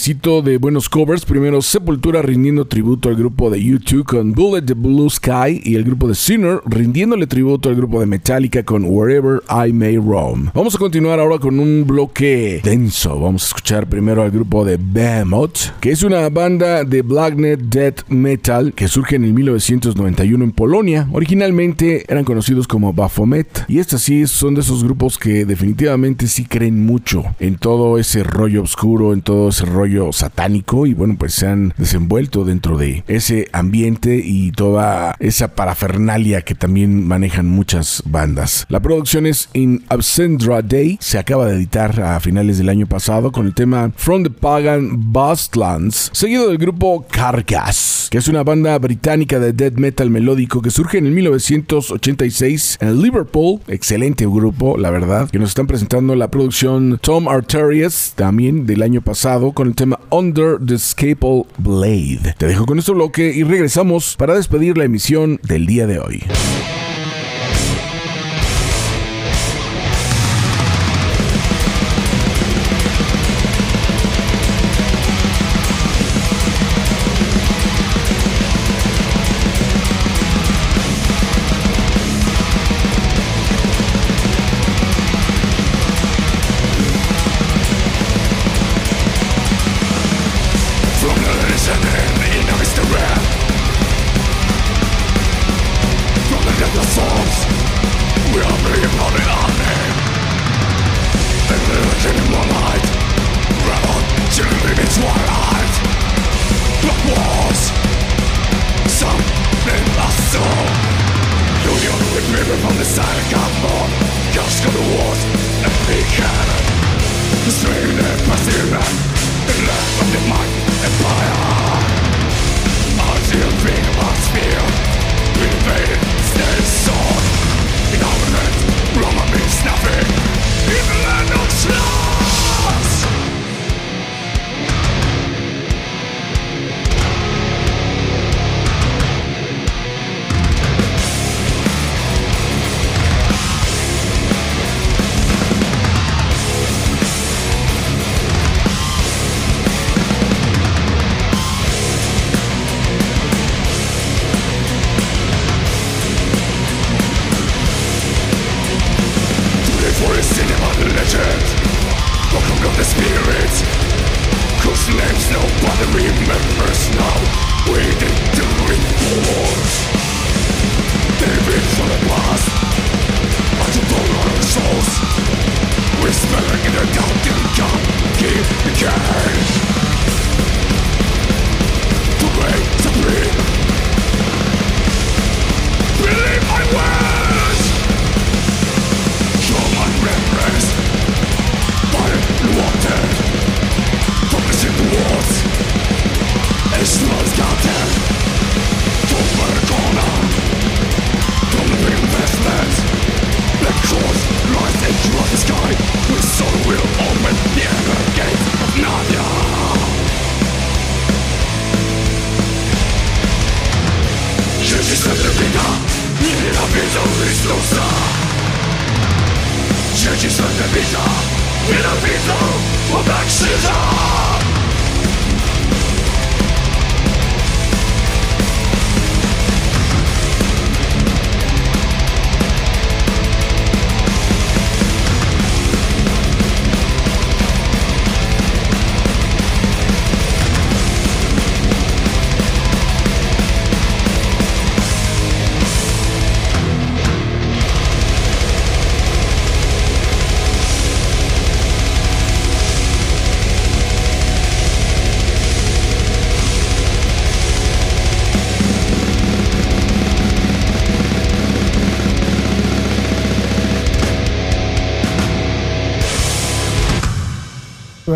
Bloquecito 0.00 0.40
de 0.40 0.56
buenos 0.56 0.88
covers. 0.88 1.26
Primero 1.26 1.60
Sepultura 1.60 2.22
rindiendo 2.22 2.64
tributo 2.64 3.10
al 3.10 3.16
grupo 3.16 3.50
de 3.50 3.58
U2 3.58 4.04
con 4.04 4.32
Bullet 4.32 4.62
the 4.62 4.72
Blue 4.72 5.10
Sky 5.10 5.60
y 5.62 5.74
el 5.74 5.84
grupo 5.84 6.08
de 6.08 6.14
Sinner 6.14 6.60
rindiéndole 6.64 7.26
tributo 7.26 7.68
al 7.68 7.74
grupo 7.74 8.00
de 8.00 8.06
Metallica 8.06 8.62
con 8.62 8.84
Wherever 8.86 9.42
I 9.50 9.74
May 9.74 9.98
Roam. 9.98 10.50
Vamos 10.54 10.74
a 10.74 10.78
continuar 10.78 11.20
ahora 11.20 11.38
con 11.38 11.60
un 11.60 11.84
bloque 11.86 12.62
denso. 12.64 13.20
Vamos 13.20 13.42
a 13.42 13.46
escuchar 13.48 13.90
primero 13.90 14.22
al 14.22 14.30
grupo 14.30 14.64
de 14.64 14.78
Behemoth, 14.80 15.78
que 15.80 15.90
es 15.90 16.02
una 16.02 16.30
banda 16.30 16.82
de 16.84 17.02
blacknet 17.02 17.60
death 17.60 18.08
metal 18.08 18.72
que 18.72 18.88
surge 18.88 19.16
en 19.16 19.24
el 19.24 19.34
1991 19.34 20.42
en 20.42 20.52
Polonia. 20.52 21.08
Originalmente 21.12 22.06
eran 22.10 22.24
conocidos 22.24 22.66
como 22.66 22.94
Baphomet 22.94 23.66
y 23.68 23.80
estas 23.80 24.00
sí 24.00 24.26
son 24.26 24.54
de 24.54 24.62
esos 24.62 24.82
grupos 24.82 25.18
que 25.18 25.44
definitivamente 25.44 26.26
sí 26.26 26.46
creen 26.46 26.86
mucho 26.86 27.24
en 27.38 27.56
todo 27.56 27.98
ese 27.98 28.22
rollo 28.22 28.62
oscuro 28.62 29.12
en 29.12 29.20
todo 29.20 29.50
ese 29.50 29.66
rollo 29.66 29.89
satánico 30.12 30.86
y 30.86 30.94
bueno, 30.94 31.16
pues 31.18 31.34
se 31.34 31.46
han 31.46 31.74
desenvuelto 31.76 32.44
dentro 32.44 32.78
de 32.78 33.04
ese 33.08 33.48
ambiente 33.52 34.20
y 34.24 34.52
toda 34.52 35.16
esa 35.18 35.54
parafernalia 35.54 36.42
que 36.42 36.54
también 36.54 37.06
manejan 37.06 37.46
muchas 37.46 38.02
bandas. 38.06 38.66
La 38.68 38.80
producción 38.80 39.26
es 39.26 39.48
In 39.52 39.84
Absendra 39.88 40.62
Day, 40.62 40.98
se 41.00 41.18
acaba 41.18 41.46
de 41.46 41.56
editar 41.56 42.00
a 42.00 42.20
finales 42.20 42.58
del 42.58 42.68
año 42.68 42.86
pasado 42.86 43.32
con 43.32 43.46
el 43.46 43.54
tema 43.54 43.92
From 43.96 44.22
the 44.22 44.30
Pagan 44.30 45.12
Bastlands, 45.12 46.10
seguido 46.12 46.48
del 46.48 46.58
grupo 46.58 47.06
Carcass, 47.10 47.99
que 48.10 48.18
es 48.18 48.26
una 48.26 48.42
banda 48.42 48.76
británica 48.78 49.38
de 49.38 49.52
death 49.52 49.78
metal 49.78 50.10
melódico 50.10 50.60
que 50.60 50.70
surge 50.70 50.98
en 50.98 51.06
el 51.06 51.12
1986 51.12 52.78
en 52.80 53.00
Liverpool, 53.00 53.60
excelente 53.68 54.26
grupo, 54.26 54.76
la 54.76 54.90
verdad, 54.90 55.30
que 55.30 55.38
nos 55.38 55.50
están 55.50 55.68
presentando 55.68 56.16
la 56.16 56.28
producción 56.28 56.98
Tom 57.00 57.28
Arterias, 57.28 58.12
también 58.16 58.66
del 58.66 58.82
año 58.82 59.00
pasado 59.00 59.52
con 59.52 59.68
el 59.68 59.76
tema 59.76 60.00
Under 60.10 60.58
the 60.58 60.76
Scapel 60.76 61.44
Blade. 61.58 62.34
Te 62.36 62.48
dejo 62.48 62.66
con 62.66 62.80
este 62.80 62.90
bloque 62.90 63.32
y 63.32 63.44
regresamos 63.44 64.16
para 64.16 64.34
despedir 64.34 64.76
la 64.76 64.84
emisión 64.84 65.38
del 65.44 65.66
día 65.66 65.86
de 65.86 66.00
hoy. 66.00 66.24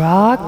Rock, 0.05 0.44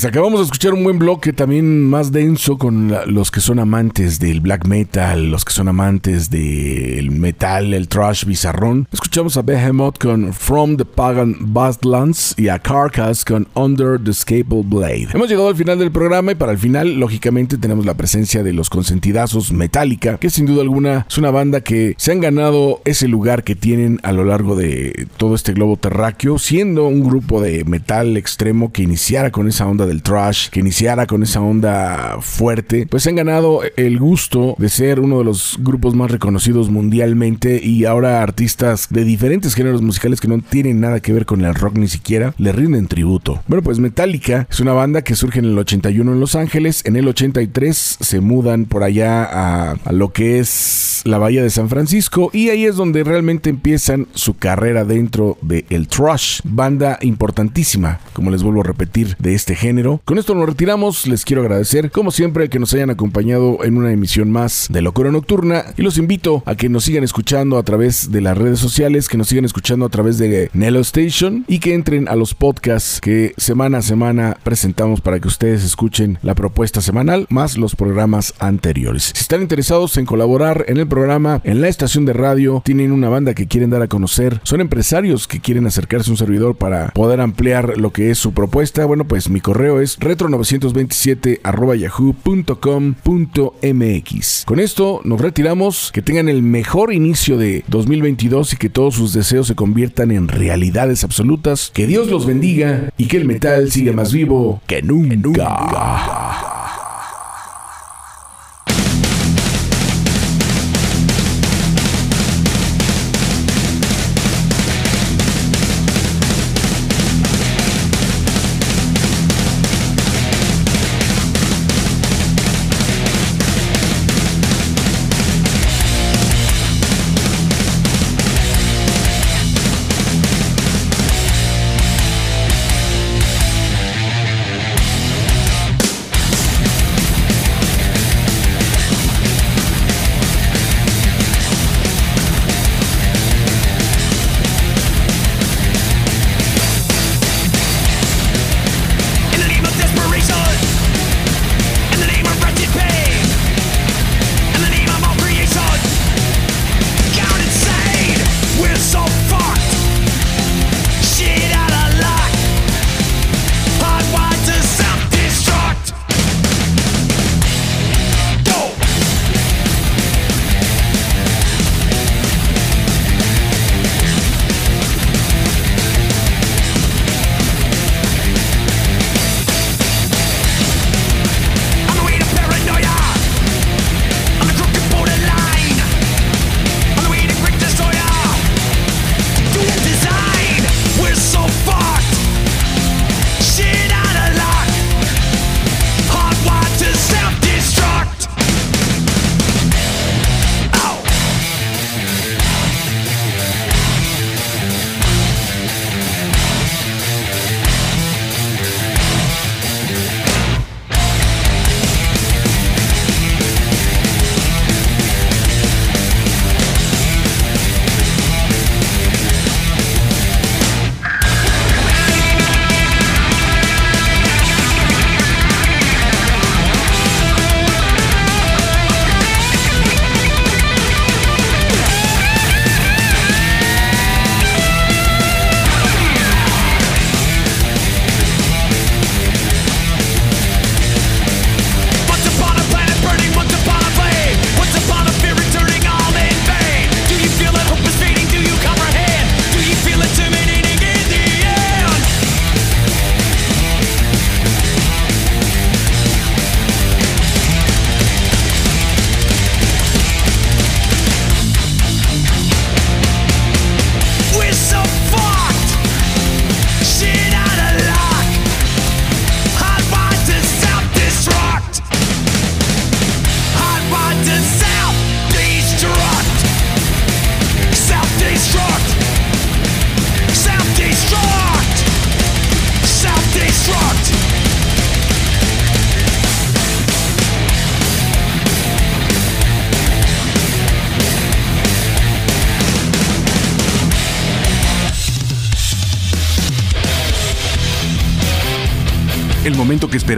Pues 0.00 0.08
acabamos 0.08 0.40
de 0.40 0.44
escuchar 0.44 0.72
un 0.72 0.82
buen 0.82 0.98
bloque 0.98 1.34
también 1.34 1.84
más 1.84 2.10
denso 2.10 2.56
con 2.56 2.90
los 3.08 3.30
que 3.30 3.40
son 3.40 3.58
amantes 3.58 4.18
del 4.18 4.40
black 4.40 4.66
metal, 4.66 5.30
los 5.30 5.44
que 5.44 5.52
son 5.52 5.68
amantes 5.68 6.30
del 6.30 7.10
metal, 7.10 7.74
el 7.74 7.86
trash 7.86 8.24
bizarrón. 8.24 8.88
Escuchamos 8.94 9.36
a 9.36 9.42
Behemoth 9.42 9.98
con 9.98 10.32
From 10.32 10.78
the 10.78 10.86
Pagan 10.86 11.36
Badlands 11.38 12.34
y 12.38 12.48
a 12.48 12.58
Carcass 12.58 13.26
con 13.26 13.46
Under 13.52 14.02
the 14.02 14.14
Scable 14.14 14.62
Blade. 14.64 15.08
Hemos 15.12 15.28
llegado 15.28 15.48
al 15.48 15.56
final 15.56 15.78
del 15.78 15.92
programa 15.92 16.32
y 16.32 16.34
para 16.34 16.52
el 16.52 16.58
final, 16.58 16.98
lógicamente, 16.98 17.58
tenemos 17.58 17.84
la 17.84 17.92
presencia 17.92 18.42
de 18.42 18.54
los 18.54 18.70
consentidazos 18.70 19.52
Metallica, 19.52 20.16
que 20.16 20.30
sin 20.30 20.46
duda 20.46 20.62
alguna 20.62 21.04
es 21.10 21.18
una 21.18 21.30
banda 21.30 21.60
que 21.60 21.94
se 21.98 22.12
han 22.12 22.20
ganado 22.20 22.80
ese 22.86 23.06
lugar 23.06 23.44
que 23.44 23.54
tienen 23.54 24.00
a 24.02 24.12
lo 24.12 24.24
largo 24.24 24.56
de 24.56 25.08
todo 25.18 25.34
este 25.34 25.52
globo 25.52 25.76
terráqueo, 25.76 26.38
siendo 26.38 26.86
un 26.86 27.04
grupo 27.04 27.42
de 27.42 27.64
metal 27.66 28.16
extremo 28.16 28.72
que 28.72 28.82
iniciara 28.82 29.30
con 29.30 29.46
esa 29.46 29.66
onda 29.66 29.89
del 29.90 30.02
trash, 30.02 30.48
que 30.50 30.60
iniciara 30.60 31.06
con 31.06 31.22
esa 31.24 31.40
onda 31.40 32.18
fuerte, 32.20 32.86
pues 32.88 33.06
han 33.08 33.16
ganado 33.16 33.62
el 33.76 33.98
gusto 33.98 34.54
de 34.58 34.68
ser 34.68 35.00
uno 35.00 35.18
de 35.18 35.24
los 35.24 35.56
grupos 35.58 35.94
más 35.94 36.10
reconocidos 36.12 36.70
mundialmente 36.70 37.60
y 37.62 37.84
ahora 37.86 38.22
artistas 38.22 38.86
de 38.90 39.04
diferentes 39.04 39.54
géneros 39.54 39.82
musicales 39.82 40.20
que 40.20 40.28
no 40.28 40.38
tienen 40.38 40.80
nada 40.80 41.00
que 41.00 41.12
ver 41.12 41.26
con 41.26 41.44
el 41.44 41.54
rock 41.54 41.76
ni 41.76 41.88
siquiera 41.88 42.34
le 42.38 42.52
rinden 42.52 42.86
tributo. 42.86 43.42
Bueno, 43.48 43.62
pues 43.62 43.80
Metallica 43.80 44.46
es 44.48 44.60
una 44.60 44.72
banda 44.72 45.02
que 45.02 45.16
surge 45.16 45.40
en 45.40 45.46
el 45.46 45.58
81 45.58 46.12
en 46.12 46.20
Los 46.20 46.36
Ángeles, 46.36 46.82
en 46.84 46.94
el 46.94 47.08
83 47.08 47.98
se 48.00 48.20
mudan 48.20 48.66
por 48.66 48.84
allá 48.84 49.24
a, 49.24 49.92
lo 49.92 50.12
que 50.12 50.38
es 50.38 51.02
la 51.04 51.18
bahía 51.18 51.42
de 51.42 51.50
San 51.50 51.68
Francisco 51.68 52.30
y 52.32 52.50
ahí 52.50 52.64
es 52.64 52.76
donde 52.76 53.02
realmente 53.02 53.50
empiezan 53.50 54.06
su 54.14 54.36
carrera 54.36 54.84
dentro 54.84 55.36
del 55.42 55.64
el 55.70 55.88
thrash, 55.88 56.40
banda 56.44 56.98
importantísima, 57.00 57.98
como 58.12 58.30
les 58.30 58.42
vuelvo 58.42 58.60
a 58.60 58.64
repetir, 58.64 59.16
de 59.18 59.34
este 59.34 59.56
género. 59.56 59.79
Con 59.80 60.18
esto 60.18 60.34
nos 60.34 60.46
retiramos, 60.46 61.06
les 61.06 61.24
quiero 61.24 61.40
agradecer 61.40 61.90
como 61.90 62.10
siempre 62.10 62.50
que 62.50 62.58
nos 62.58 62.74
hayan 62.74 62.90
acompañado 62.90 63.64
en 63.64 63.78
una 63.78 63.92
emisión 63.92 64.30
más 64.30 64.66
de 64.70 64.82
Locura 64.82 65.10
Nocturna. 65.10 65.64
Y 65.78 65.82
los 65.82 65.96
invito 65.96 66.42
a 66.44 66.54
que 66.54 66.68
nos 66.68 66.84
sigan 66.84 67.02
escuchando 67.02 67.56
a 67.56 67.62
través 67.62 68.12
de 68.12 68.20
las 68.20 68.36
redes 68.36 68.58
sociales, 68.58 69.08
que 69.08 69.16
nos 69.16 69.28
sigan 69.28 69.46
escuchando 69.46 69.86
a 69.86 69.88
través 69.88 70.18
de 70.18 70.50
Nelo 70.52 70.80
Station 70.80 71.44
y 71.48 71.60
que 71.60 71.72
entren 71.72 72.08
a 72.08 72.16
los 72.16 72.34
podcasts 72.34 73.00
que 73.00 73.32
semana 73.38 73.78
a 73.78 73.82
semana 73.82 74.36
presentamos 74.42 75.00
para 75.00 75.18
que 75.18 75.28
ustedes 75.28 75.64
escuchen 75.64 76.18
la 76.22 76.34
propuesta 76.34 76.82
semanal 76.82 77.26
más 77.30 77.56
los 77.56 77.74
programas 77.74 78.34
anteriores. 78.38 79.12
Si 79.14 79.22
están 79.22 79.40
interesados 79.40 79.96
en 79.96 80.04
colaborar 80.04 80.66
en 80.68 80.76
el 80.76 80.88
programa, 80.88 81.40
en 81.44 81.62
la 81.62 81.68
estación 81.68 82.04
de 82.04 82.12
radio, 82.12 82.60
tienen 82.64 82.92
una 82.92 83.08
banda 83.08 83.32
que 83.32 83.46
quieren 83.46 83.70
dar 83.70 83.82
a 83.82 83.88
conocer, 83.88 84.40
son 84.42 84.60
empresarios 84.60 85.26
que 85.26 85.40
quieren 85.40 85.66
acercarse 85.66 86.10
a 86.10 86.12
un 86.12 86.18
servidor 86.18 86.56
para 86.56 86.88
poder 86.88 87.20
ampliar 87.20 87.78
lo 87.78 87.92
que 87.92 88.10
es 88.10 88.18
su 88.18 88.32
propuesta, 88.32 88.84
bueno, 88.84 89.04
pues 89.04 89.30
mi 89.30 89.40
correo 89.40 89.69
es 89.78 90.00
retro927 90.00 91.38
arroba 91.44 91.76
yahoo.com.mx. 91.76 94.44
Con 94.46 94.58
esto 94.58 95.00
nos 95.04 95.20
retiramos, 95.20 95.92
que 95.92 96.02
tengan 96.02 96.28
el 96.28 96.42
mejor 96.42 96.92
inicio 96.92 97.38
de 97.38 97.62
2022 97.68 98.54
y 98.54 98.56
que 98.56 98.70
todos 98.70 98.96
sus 98.96 99.12
deseos 99.12 99.46
se 99.46 99.54
conviertan 99.54 100.10
en 100.10 100.26
realidades 100.26 101.04
absolutas, 101.04 101.70
que 101.72 101.86
Dios 101.86 102.08
los 102.08 102.26
bendiga 102.26 102.90
y 102.96 103.06
que 103.06 103.18
el 103.18 103.26
metal 103.26 103.70
siga 103.70 103.92
más 103.92 104.12
vivo 104.12 104.60
que 104.66 104.82
nunca. 104.82 106.49